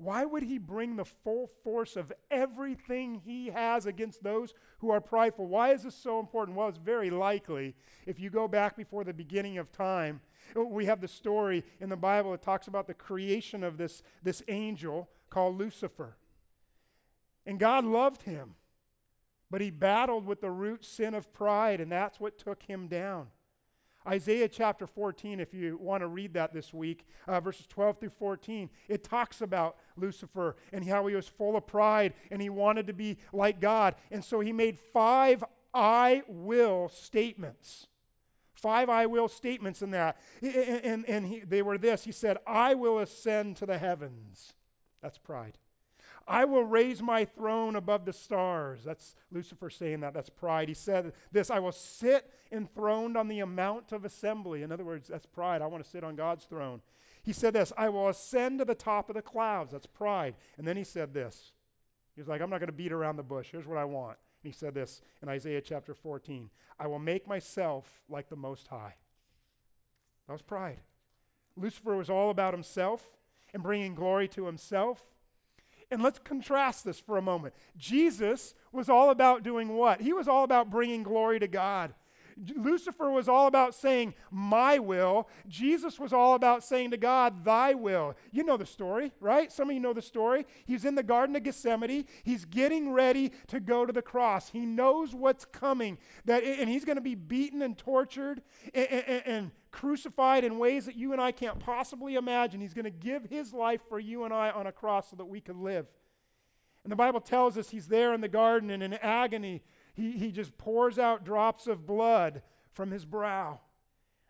Why 0.00 0.24
would 0.24 0.44
he 0.44 0.56
bring 0.56 0.96
the 0.96 1.04
full 1.04 1.50
force 1.62 1.94
of 1.94 2.10
everything 2.30 3.20
he 3.22 3.48
has 3.48 3.84
against 3.84 4.22
those 4.22 4.54
who 4.78 4.90
are 4.90 5.00
prideful? 5.00 5.46
Why 5.46 5.74
is 5.74 5.82
this 5.82 5.94
so 5.94 6.18
important? 6.18 6.56
Well, 6.56 6.68
it's 6.68 6.78
very 6.78 7.10
likely 7.10 7.74
if 8.06 8.18
you 8.18 8.30
go 8.30 8.48
back 8.48 8.78
before 8.78 9.04
the 9.04 9.12
beginning 9.12 9.58
of 9.58 9.70
time. 9.70 10.22
We 10.56 10.86
have 10.86 11.02
the 11.02 11.06
story 11.06 11.64
in 11.80 11.90
the 11.90 11.96
Bible 11.96 12.30
that 12.30 12.40
talks 12.40 12.66
about 12.66 12.86
the 12.86 12.94
creation 12.94 13.62
of 13.62 13.76
this, 13.76 14.02
this 14.22 14.42
angel 14.48 15.10
called 15.28 15.58
Lucifer. 15.58 16.16
And 17.44 17.60
God 17.60 17.84
loved 17.84 18.22
him, 18.22 18.54
but 19.50 19.60
he 19.60 19.70
battled 19.70 20.24
with 20.24 20.40
the 20.40 20.50
root 20.50 20.82
sin 20.82 21.12
of 21.12 21.30
pride, 21.34 21.78
and 21.78 21.92
that's 21.92 22.18
what 22.18 22.38
took 22.38 22.62
him 22.62 22.88
down. 22.88 23.26
Isaiah 24.06 24.48
chapter 24.48 24.86
14, 24.86 25.40
if 25.40 25.52
you 25.52 25.76
want 25.76 26.02
to 26.02 26.06
read 26.06 26.34
that 26.34 26.54
this 26.54 26.72
week, 26.72 27.06
uh, 27.28 27.40
verses 27.40 27.66
12 27.66 27.98
through 27.98 28.10
14, 28.10 28.70
it 28.88 29.04
talks 29.04 29.42
about 29.42 29.76
Lucifer 29.96 30.56
and 30.72 30.86
how 30.88 31.06
he 31.06 31.14
was 31.14 31.28
full 31.28 31.56
of 31.56 31.66
pride 31.66 32.14
and 32.30 32.40
he 32.40 32.48
wanted 32.48 32.86
to 32.86 32.94
be 32.94 33.18
like 33.32 33.60
God. 33.60 33.94
And 34.10 34.24
so 34.24 34.40
he 34.40 34.52
made 34.52 34.78
five 34.78 35.44
I 35.74 36.22
will 36.26 36.88
statements. 36.88 37.86
Five 38.54 38.88
I 38.88 39.06
will 39.06 39.28
statements 39.28 39.82
in 39.82 39.90
that. 39.92 40.16
And, 40.42 40.54
and, 40.54 41.08
and 41.08 41.26
he, 41.26 41.40
they 41.40 41.62
were 41.62 41.78
this 41.78 42.04
He 42.04 42.12
said, 42.12 42.38
I 42.46 42.74
will 42.74 42.98
ascend 42.98 43.56
to 43.58 43.66
the 43.66 43.78
heavens. 43.78 44.54
That's 45.02 45.18
pride. 45.18 45.58
I 46.26 46.44
will 46.44 46.64
raise 46.64 47.02
my 47.02 47.24
throne 47.24 47.76
above 47.76 48.04
the 48.04 48.12
stars. 48.12 48.84
That's 48.84 49.14
Lucifer 49.30 49.70
saying 49.70 50.00
that. 50.00 50.14
That's 50.14 50.30
pride. 50.30 50.68
He 50.68 50.74
said 50.74 51.12
this 51.32 51.50
I 51.50 51.58
will 51.58 51.72
sit 51.72 52.30
enthroned 52.52 53.16
on 53.16 53.28
the 53.28 53.42
mount 53.44 53.92
of 53.92 54.04
assembly. 54.04 54.62
In 54.62 54.72
other 54.72 54.84
words, 54.84 55.08
that's 55.08 55.26
pride. 55.26 55.62
I 55.62 55.66
want 55.66 55.84
to 55.84 55.90
sit 55.90 56.04
on 56.04 56.16
God's 56.16 56.44
throne. 56.44 56.82
He 57.22 57.32
said 57.32 57.54
this 57.54 57.72
I 57.76 57.88
will 57.88 58.08
ascend 58.08 58.58
to 58.58 58.64
the 58.64 58.74
top 58.74 59.08
of 59.08 59.16
the 59.16 59.22
clouds. 59.22 59.72
That's 59.72 59.86
pride. 59.86 60.34
And 60.56 60.66
then 60.66 60.76
he 60.76 60.84
said 60.84 61.14
this 61.14 61.52
He 62.14 62.20
was 62.20 62.28
like, 62.28 62.40
I'm 62.40 62.50
not 62.50 62.60
going 62.60 62.68
to 62.68 62.72
beat 62.72 62.92
around 62.92 63.16
the 63.16 63.22
bush. 63.22 63.48
Here's 63.50 63.66
what 63.66 63.78
I 63.78 63.84
want. 63.84 64.18
And 64.42 64.52
he 64.52 64.56
said 64.56 64.74
this 64.74 65.02
in 65.22 65.28
Isaiah 65.28 65.60
chapter 65.60 65.94
14 65.94 66.50
I 66.78 66.86
will 66.86 66.98
make 66.98 67.28
myself 67.28 68.02
like 68.08 68.28
the 68.28 68.36
Most 68.36 68.68
High. 68.68 68.94
That 70.26 70.32
was 70.32 70.42
pride. 70.42 70.80
Lucifer 71.56 71.96
was 71.96 72.08
all 72.08 72.30
about 72.30 72.54
himself 72.54 73.18
and 73.52 73.62
bringing 73.62 73.94
glory 73.94 74.28
to 74.28 74.46
himself. 74.46 75.04
And 75.90 76.02
let's 76.02 76.18
contrast 76.18 76.84
this 76.84 77.00
for 77.00 77.16
a 77.16 77.22
moment. 77.22 77.54
Jesus 77.76 78.54
was 78.72 78.88
all 78.88 79.10
about 79.10 79.42
doing 79.42 79.76
what? 79.76 80.00
He 80.00 80.12
was 80.12 80.28
all 80.28 80.44
about 80.44 80.70
bringing 80.70 81.02
glory 81.02 81.40
to 81.40 81.48
God. 81.48 81.94
Lucifer 82.56 83.10
was 83.10 83.28
all 83.28 83.46
about 83.46 83.74
saying, 83.74 84.14
My 84.30 84.78
will. 84.78 85.28
Jesus 85.48 85.98
was 85.98 86.12
all 86.12 86.34
about 86.34 86.64
saying 86.64 86.90
to 86.92 86.96
God, 86.96 87.44
Thy 87.44 87.74
will. 87.74 88.16
You 88.30 88.44
know 88.44 88.56
the 88.56 88.66
story, 88.66 89.12
right? 89.20 89.52
Some 89.52 89.68
of 89.68 89.74
you 89.74 89.80
know 89.80 89.92
the 89.92 90.02
story. 90.02 90.46
He's 90.64 90.84
in 90.84 90.94
the 90.94 91.02
Garden 91.02 91.36
of 91.36 91.42
Gethsemane. 91.42 92.06
He's 92.22 92.44
getting 92.44 92.92
ready 92.92 93.32
to 93.48 93.60
go 93.60 93.84
to 93.84 93.92
the 93.92 94.02
cross. 94.02 94.50
He 94.50 94.66
knows 94.66 95.14
what's 95.14 95.44
coming, 95.44 95.98
that, 96.24 96.42
and 96.44 96.68
he's 96.68 96.84
going 96.84 96.96
to 96.96 97.02
be 97.02 97.14
beaten 97.14 97.62
and 97.62 97.76
tortured 97.76 98.42
and, 98.74 98.88
and, 98.88 99.22
and 99.26 99.50
crucified 99.70 100.44
in 100.44 100.58
ways 100.58 100.86
that 100.86 100.96
you 100.96 101.12
and 101.12 101.20
I 101.20 101.32
can't 101.32 101.58
possibly 101.58 102.14
imagine. 102.14 102.60
He's 102.60 102.74
going 102.74 102.84
to 102.84 102.90
give 102.90 103.24
his 103.24 103.52
life 103.52 103.80
for 103.88 103.98
you 103.98 104.24
and 104.24 104.34
I 104.34 104.50
on 104.50 104.66
a 104.66 104.72
cross 104.72 105.10
so 105.10 105.16
that 105.16 105.26
we 105.26 105.40
can 105.40 105.62
live. 105.62 105.86
And 106.84 106.90
the 106.90 106.96
Bible 106.96 107.20
tells 107.20 107.58
us 107.58 107.70
he's 107.70 107.88
there 107.88 108.14
in 108.14 108.20
the 108.20 108.28
garden 108.28 108.70
and 108.70 108.82
in 108.82 108.94
agony 108.94 109.62
he, 110.00 110.12
he 110.12 110.32
just 110.32 110.56
pours 110.56 110.98
out 110.98 111.24
drops 111.24 111.66
of 111.66 111.86
blood 111.86 112.42
from 112.72 112.90
his 112.90 113.04
brow. 113.04 113.60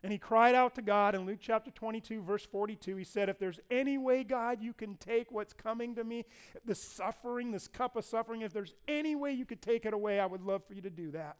And 0.03 0.13
he 0.13 0.19
cried 0.19 0.55
out 0.55 0.75
to 0.77 0.83
God 0.83 1.15
in 1.15 1.27
Luke 1.27 1.41
chapter 1.41 1.71
22, 1.71 2.23
verse 2.23 2.47
42. 2.47 2.97
He 2.97 3.05
said, 3.05 3.29
If 3.29 3.39
there's 3.39 3.61
any 3.71 3.99
way, 3.99 4.25
God, 4.25 4.63
you 4.63 4.73
can 4.73 4.97
take 4.97 5.31
what's 5.31 5.53
coming 5.53 5.95
to 5.97 6.05
me, 6.05 6.25
the 6.65 6.75
suffering, 6.75 7.51
this 7.53 7.69
cup 7.69 7.97
of 7.97 8.05
suffering, 8.05 8.41
if 8.41 8.53
there's 8.53 8.75
any 8.89 9.15
way 9.15 9.33
you 9.33 9.45
could 9.45 9.61
take 9.61 9.85
it 9.85 9.93
away, 9.93 10.19
I 10.19 10.25
would 10.25 10.43
love 10.43 10.65
for 10.67 10.73
you 10.73 10.81
to 10.83 10.91
do 10.91 11.11
that. 11.11 11.37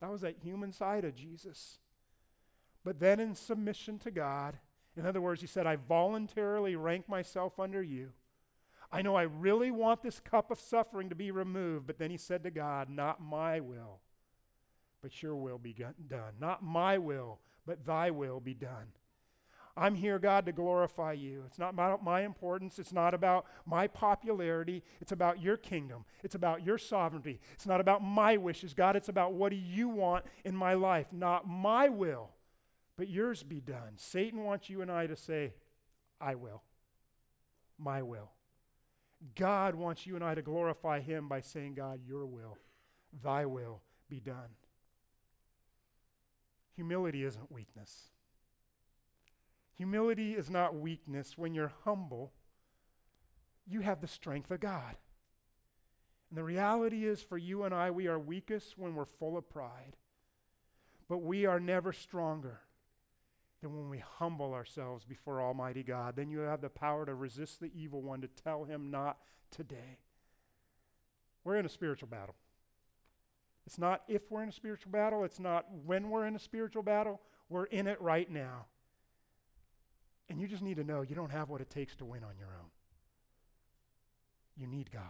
That 0.00 0.10
was 0.10 0.20
that 0.20 0.36
human 0.42 0.72
side 0.72 1.04
of 1.04 1.16
Jesus. 1.16 1.78
But 2.84 3.00
then 3.00 3.18
in 3.18 3.34
submission 3.34 3.98
to 4.00 4.12
God, 4.12 4.58
in 4.96 5.04
other 5.04 5.20
words, 5.20 5.40
he 5.40 5.46
said, 5.48 5.66
I 5.66 5.76
voluntarily 5.76 6.76
rank 6.76 7.08
myself 7.08 7.58
under 7.58 7.82
you. 7.82 8.12
I 8.92 9.02
know 9.02 9.14
I 9.14 9.22
really 9.22 9.70
want 9.70 10.02
this 10.02 10.20
cup 10.20 10.50
of 10.50 10.58
suffering 10.58 11.08
to 11.10 11.14
be 11.14 11.30
removed, 11.30 11.86
but 11.86 11.98
then 11.98 12.10
he 12.10 12.16
said 12.16 12.42
to 12.42 12.50
God, 12.50 12.88
Not 12.88 13.22
my 13.22 13.60
will, 13.60 14.00
but 15.00 15.22
your 15.22 15.36
will 15.36 15.58
be 15.58 15.72
done. 15.72 16.34
Not 16.40 16.62
my 16.62 16.98
will, 16.98 17.38
but 17.66 17.86
thy 17.86 18.10
will 18.10 18.40
be 18.40 18.54
done. 18.54 18.88
I'm 19.76 19.94
here, 19.94 20.18
God, 20.18 20.44
to 20.46 20.52
glorify 20.52 21.12
you. 21.12 21.44
It's 21.46 21.58
not 21.58 21.70
about 21.70 22.02
my 22.02 22.22
importance. 22.22 22.78
It's 22.78 22.92
not 22.92 23.14
about 23.14 23.46
my 23.64 23.86
popularity. 23.86 24.82
It's 25.00 25.12
about 25.12 25.40
your 25.40 25.56
kingdom. 25.56 26.04
It's 26.24 26.34
about 26.34 26.66
your 26.66 26.76
sovereignty. 26.76 27.40
It's 27.54 27.66
not 27.66 27.80
about 27.80 28.02
my 28.02 28.36
wishes, 28.36 28.74
God. 28.74 28.96
It's 28.96 29.08
about 29.08 29.32
what 29.32 29.50
do 29.50 29.56
you 29.56 29.88
want 29.88 30.24
in 30.44 30.56
my 30.56 30.74
life. 30.74 31.06
Not 31.12 31.48
my 31.48 31.88
will, 31.88 32.30
but 32.96 33.08
yours 33.08 33.44
be 33.44 33.60
done. 33.60 33.92
Satan 33.96 34.42
wants 34.42 34.68
you 34.68 34.82
and 34.82 34.90
I 34.90 35.06
to 35.06 35.16
say, 35.16 35.54
I 36.20 36.34
will. 36.34 36.62
My 37.78 38.02
will. 38.02 38.32
God 39.34 39.74
wants 39.74 40.06
you 40.06 40.14
and 40.14 40.24
I 40.24 40.34
to 40.34 40.42
glorify 40.42 41.00
Him 41.00 41.28
by 41.28 41.40
saying, 41.40 41.74
God, 41.74 42.00
your 42.06 42.26
will, 42.26 42.56
thy 43.22 43.44
will 43.44 43.82
be 44.08 44.20
done. 44.20 44.56
Humility 46.74 47.24
isn't 47.24 47.52
weakness. 47.52 48.10
Humility 49.76 50.34
is 50.34 50.50
not 50.50 50.74
weakness. 50.74 51.36
When 51.36 51.54
you're 51.54 51.72
humble, 51.84 52.32
you 53.66 53.80
have 53.80 54.00
the 54.00 54.06
strength 54.06 54.50
of 54.50 54.60
God. 54.60 54.96
And 56.30 56.38
the 56.38 56.44
reality 56.44 57.04
is, 57.04 57.22
for 57.22 57.36
you 57.36 57.64
and 57.64 57.74
I, 57.74 57.90
we 57.90 58.06
are 58.06 58.18
weakest 58.18 58.78
when 58.78 58.94
we're 58.94 59.04
full 59.04 59.36
of 59.36 59.50
pride. 59.50 59.96
But 61.08 61.18
we 61.18 61.44
are 61.44 61.60
never 61.60 61.92
stronger 61.92 62.60
than 63.60 63.76
when 63.76 63.90
we 63.90 63.98
humble 63.98 64.54
ourselves 64.54 65.04
before 65.04 65.42
Almighty 65.42 65.82
God. 65.82 66.16
Then 66.16 66.30
you 66.30 66.40
have 66.40 66.60
the 66.60 66.68
power 66.68 67.04
to 67.04 67.14
resist 67.14 67.60
the 67.60 67.70
evil 67.74 68.02
one, 68.02 68.20
to 68.22 68.28
tell 68.28 68.64
him 68.64 68.90
not 68.90 69.18
today. 69.50 69.98
We're 71.44 71.56
in 71.56 71.66
a 71.66 71.70
spiritual 71.70 72.08
battle. 72.08 72.34
It's 73.66 73.78
not 73.78 74.02
if 74.08 74.30
we're 74.30 74.42
in 74.42 74.48
a 74.48 74.52
spiritual 74.52 74.92
battle, 74.92 75.24
it's 75.24 75.38
not 75.38 75.66
when 75.84 76.10
we're 76.10 76.26
in 76.26 76.36
a 76.36 76.40
spiritual 76.40 76.82
battle. 76.82 77.20
We're 77.48 77.64
in 77.64 77.86
it 77.86 78.00
right 78.00 78.30
now. 78.30 78.66
And 80.28 80.40
you 80.40 80.46
just 80.46 80.62
need 80.62 80.76
to 80.76 80.84
know 80.84 81.02
you 81.02 81.16
don't 81.16 81.32
have 81.32 81.48
what 81.48 81.60
it 81.60 81.70
takes 81.70 81.96
to 81.96 82.04
win 82.04 82.22
on 82.22 82.38
your 82.38 82.48
own. 82.48 82.70
You 84.56 84.66
need 84.66 84.90
God. 84.92 85.02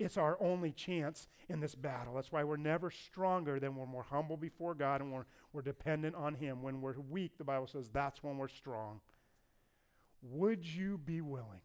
It's 0.00 0.16
our 0.16 0.38
only 0.40 0.72
chance 0.72 1.28
in 1.50 1.60
this 1.60 1.74
battle. 1.74 2.14
That's 2.14 2.32
why 2.32 2.42
we're 2.42 2.56
never 2.56 2.90
stronger 2.90 3.60
than 3.60 3.76
when 3.76 3.86
we're 3.86 3.92
more 3.92 4.02
humble 4.02 4.38
before 4.38 4.74
God 4.74 5.02
and 5.02 5.12
we're, 5.12 5.26
we're 5.52 5.60
dependent 5.60 6.16
on 6.16 6.34
Him. 6.34 6.62
When 6.62 6.80
we're 6.80 6.98
weak, 6.98 7.36
the 7.36 7.44
Bible 7.44 7.66
says 7.66 7.90
that's 7.90 8.22
when 8.22 8.38
we're 8.38 8.48
strong. 8.48 9.00
Would 10.22 10.66
you 10.66 10.96
be 10.96 11.20
willing? 11.20 11.60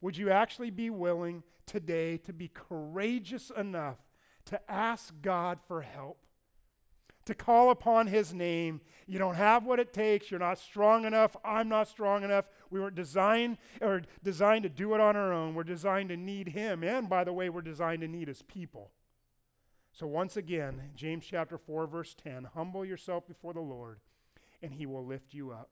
Would 0.00 0.16
you 0.16 0.30
actually 0.30 0.70
be 0.70 0.88
willing 0.88 1.42
today 1.66 2.16
to 2.18 2.32
be 2.32 2.48
courageous 2.48 3.50
enough 3.54 3.98
to 4.46 4.60
ask 4.70 5.12
God 5.20 5.58
for 5.68 5.82
help? 5.82 6.24
To 7.26 7.34
call 7.34 7.70
upon 7.70 8.06
his 8.06 8.32
name. 8.32 8.80
You 9.06 9.18
don't 9.18 9.34
have 9.34 9.64
what 9.64 9.78
it 9.78 9.92
takes. 9.92 10.30
You're 10.30 10.40
not 10.40 10.58
strong 10.58 11.04
enough. 11.04 11.36
I'm 11.44 11.68
not 11.68 11.88
strong 11.88 12.24
enough. 12.24 12.46
We 12.70 12.80
weren't 12.80 12.96
designed 12.96 13.58
or 13.80 14.02
designed 14.22 14.62
to 14.62 14.68
do 14.68 14.94
it 14.94 15.00
on 15.00 15.16
our 15.16 15.32
own. 15.32 15.54
We're 15.54 15.64
designed 15.64 16.08
to 16.08 16.16
need 16.16 16.48
him. 16.48 16.82
And 16.82 17.08
by 17.08 17.24
the 17.24 17.32
way, 17.32 17.48
we're 17.48 17.62
designed 17.62 18.00
to 18.00 18.08
need 18.08 18.28
his 18.28 18.42
people. 18.42 18.90
So 19.92 20.06
once 20.06 20.36
again, 20.36 20.90
James 20.94 21.24
chapter 21.28 21.56
4 21.56 21.86
verse 21.86 22.14
10, 22.22 22.48
humble 22.54 22.84
yourself 22.84 23.26
before 23.26 23.54
the 23.54 23.60
Lord 23.60 24.00
and 24.62 24.74
he 24.74 24.86
will 24.86 25.04
lift 25.04 25.32
you 25.32 25.50
up. 25.50 25.70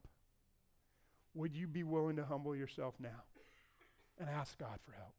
Would 1.35 1.55
you 1.55 1.67
be 1.67 1.83
willing 1.83 2.17
to 2.17 2.25
humble 2.25 2.55
yourself 2.55 2.95
now 2.99 3.25
and 4.19 4.31
ask 4.31 4.59
God 4.59 4.79
for 4.85 4.93
help? 4.93 5.15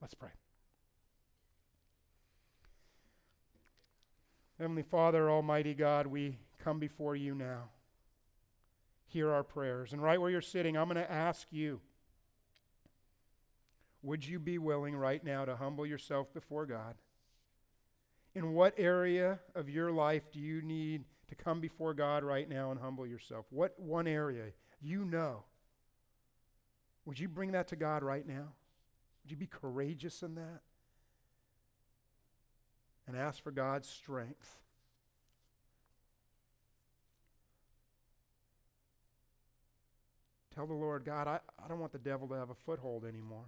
Let's 0.00 0.14
pray. 0.14 0.30
Heavenly 4.64 4.82
Father, 4.82 5.30
Almighty 5.30 5.74
God, 5.74 6.06
we 6.06 6.38
come 6.58 6.78
before 6.78 7.14
you 7.14 7.34
now. 7.34 7.64
Hear 9.04 9.30
our 9.30 9.42
prayers. 9.42 9.92
And 9.92 10.02
right 10.02 10.18
where 10.18 10.30
you're 10.30 10.40
sitting, 10.40 10.74
I'm 10.74 10.88
going 10.88 10.96
to 10.96 11.12
ask 11.12 11.46
you 11.50 11.82
would 14.02 14.26
you 14.26 14.38
be 14.38 14.56
willing 14.56 14.96
right 14.96 15.22
now 15.22 15.44
to 15.44 15.56
humble 15.56 15.84
yourself 15.84 16.32
before 16.32 16.64
God? 16.64 16.94
In 18.34 18.54
what 18.54 18.72
area 18.78 19.38
of 19.54 19.68
your 19.68 19.92
life 19.92 20.32
do 20.32 20.40
you 20.40 20.62
need 20.62 21.04
to 21.28 21.34
come 21.34 21.60
before 21.60 21.92
God 21.92 22.24
right 22.24 22.48
now 22.48 22.70
and 22.70 22.80
humble 22.80 23.06
yourself? 23.06 23.44
What 23.50 23.78
one 23.78 24.06
area 24.06 24.44
you 24.80 25.04
know? 25.04 25.44
Would 27.04 27.18
you 27.18 27.28
bring 27.28 27.52
that 27.52 27.68
to 27.68 27.76
God 27.76 28.02
right 28.02 28.26
now? 28.26 28.54
Would 29.22 29.30
you 29.30 29.36
be 29.36 29.46
courageous 29.46 30.22
in 30.22 30.36
that? 30.36 30.62
And 33.06 33.16
ask 33.16 33.42
for 33.42 33.50
God's 33.50 33.88
strength. 33.88 34.58
Tell 40.54 40.66
the 40.66 40.74
Lord, 40.74 41.04
God, 41.04 41.26
I, 41.26 41.40
I 41.62 41.68
don't 41.68 41.80
want 41.80 41.92
the 41.92 41.98
devil 41.98 42.28
to 42.28 42.34
have 42.34 42.50
a 42.50 42.54
foothold 42.54 43.04
anymore. 43.04 43.46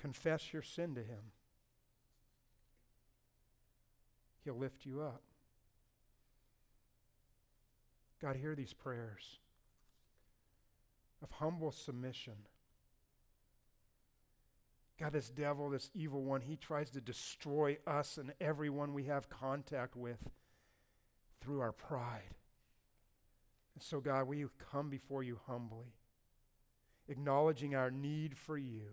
Confess 0.00 0.52
your 0.52 0.62
sin 0.62 0.94
to 0.96 1.00
him. 1.00 1.30
He'll 4.44 4.58
lift 4.58 4.84
you 4.84 5.00
up. 5.00 5.22
God, 8.20 8.36
hear 8.36 8.56
these 8.56 8.72
prayers 8.72 9.38
of 11.22 11.30
humble 11.30 11.70
submission. 11.70 12.34
God, 14.98 15.12
this 15.12 15.30
devil, 15.30 15.70
this 15.70 15.90
evil 15.94 16.22
one, 16.22 16.42
he 16.42 16.56
tries 16.56 16.90
to 16.90 17.00
destroy 17.00 17.78
us 17.86 18.18
and 18.18 18.32
everyone 18.40 18.94
we 18.94 19.04
have 19.04 19.28
contact 19.28 19.96
with 19.96 20.18
through 21.40 21.60
our 21.60 21.72
pride. 21.72 22.34
And 23.74 23.82
so, 23.82 24.00
God, 24.00 24.28
we 24.28 24.44
come 24.70 24.90
before 24.90 25.22
you 25.22 25.40
humbly, 25.46 25.94
acknowledging 27.08 27.74
our 27.74 27.90
need 27.90 28.36
for 28.36 28.58
you. 28.58 28.92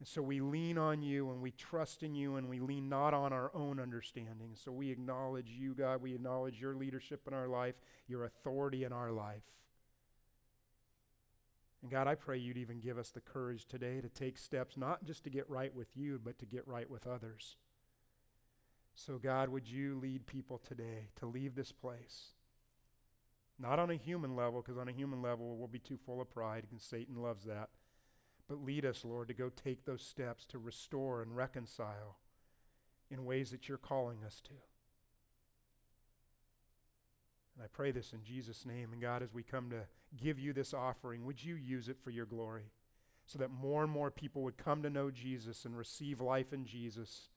And 0.00 0.08
so 0.08 0.22
we 0.22 0.40
lean 0.40 0.78
on 0.78 1.02
you 1.02 1.30
and 1.30 1.42
we 1.42 1.50
trust 1.50 2.02
in 2.02 2.14
you 2.14 2.36
and 2.36 2.48
we 2.48 2.58
lean 2.58 2.88
not 2.88 3.12
on 3.12 3.34
our 3.34 3.50
own 3.54 3.78
understanding. 3.78 4.52
So 4.54 4.72
we 4.72 4.90
acknowledge 4.90 5.50
you, 5.50 5.74
God. 5.74 6.00
We 6.00 6.14
acknowledge 6.14 6.58
your 6.58 6.74
leadership 6.74 7.20
in 7.28 7.34
our 7.34 7.46
life, 7.46 7.74
your 8.08 8.24
authority 8.24 8.84
in 8.84 8.94
our 8.94 9.12
life. 9.12 9.42
And 11.82 11.90
God, 11.90 12.06
I 12.06 12.14
pray 12.14 12.38
you'd 12.38 12.58
even 12.58 12.80
give 12.80 12.98
us 12.98 13.10
the 13.10 13.20
courage 13.20 13.66
today 13.66 14.00
to 14.00 14.08
take 14.08 14.36
steps, 14.36 14.76
not 14.76 15.04
just 15.04 15.24
to 15.24 15.30
get 15.30 15.48
right 15.48 15.74
with 15.74 15.96
you, 15.96 16.20
but 16.22 16.38
to 16.38 16.46
get 16.46 16.68
right 16.68 16.90
with 16.90 17.06
others. 17.06 17.56
So, 18.94 19.18
God, 19.18 19.48
would 19.48 19.66
you 19.68 19.98
lead 19.98 20.26
people 20.26 20.58
today 20.58 21.08
to 21.16 21.26
leave 21.26 21.54
this 21.54 21.72
place? 21.72 22.34
Not 23.58 23.78
on 23.78 23.90
a 23.90 23.96
human 23.96 24.36
level, 24.36 24.62
because 24.62 24.78
on 24.78 24.88
a 24.88 24.92
human 24.92 25.22
level 25.22 25.56
we'll 25.56 25.68
be 25.68 25.78
too 25.78 25.98
full 26.04 26.20
of 26.20 26.30
pride, 26.30 26.66
and 26.70 26.80
Satan 26.80 27.22
loves 27.22 27.44
that. 27.44 27.70
But 28.48 28.64
lead 28.64 28.84
us, 28.84 29.04
Lord, 29.04 29.28
to 29.28 29.34
go 29.34 29.48
take 29.48 29.84
those 29.84 30.02
steps 30.02 30.44
to 30.46 30.58
restore 30.58 31.22
and 31.22 31.36
reconcile 31.36 32.18
in 33.10 33.24
ways 33.24 33.50
that 33.50 33.68
you're 33.68 33.78
calling 33.78 34.18
us 34.26 34.40
to. 34.42 34.54
And 37.54 37.64
I 37.64 37.66
pray 37.72 37.90
this 37.90 38.12
in 38.12 38.22
Jesus' 38.24 38.64
name. 38.64 38.92
And 38.92 39.00
God, 39.00 39.22
as 39.22 39.34
we 39.34 39.42
come 39.42 39.70
to 39.70 39.82
give 40.16 40.38
you 40.38 40.52
this 40.52 40.72
offering, 40.72 41.24
would 41.26 41.44
you 41.44 41.54
use 41.54 41.88
it 41.88 41.98
for 42.02 42.10
your 42.10 42.26
glory 42.26 42.70
so 43.30 43.38
that 43.38 43.50
more 43.50 43.84
and 43.84 43.92
more 43.92 44.10
people 44.10 44.42
would 44.42 44.58
come 44.58 44.82
to 44.82 44.90
know 44.90 45.10
Jesus 45.10 45.64
and 45.64 45.78
receive 45.78 46.20
life 46.20 46.52
in 46.52 46.64
Jesus. 46.64 47.28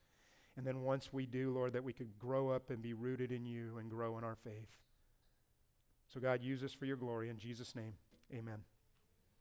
And 0.56 0.66
then 0.66 0.82
once 0.82 1.12
we 1.12 1.24
do, 1.24 1.52
Lord, 1.52 1.72
that 1.72 1.84
we 1.84 1.92
could 1.92 2.18
grow 2.18 2.48
up 2.48 2.68
and 2.70 2.82
be 2.82 2.92
rooted 2.92 3.30
in 3.30 3.46
you 3.46 3.78
and 3.78 3.88
grow 3.88 4.18
in 4.18 4.24
our 4.24 4.34
faith. 4.34 4.70
So, 6.12 6.18
God, 6.18 6.42
use 6.42 6.64
us 6.64 6.72
for 6.72 6.84
your 6.84 6.96
glory. 6.96 7.28
In 7.28 7.38
Jesus' 7.38 7.76
name, 7.76 7.94
amen. 8.32 8.73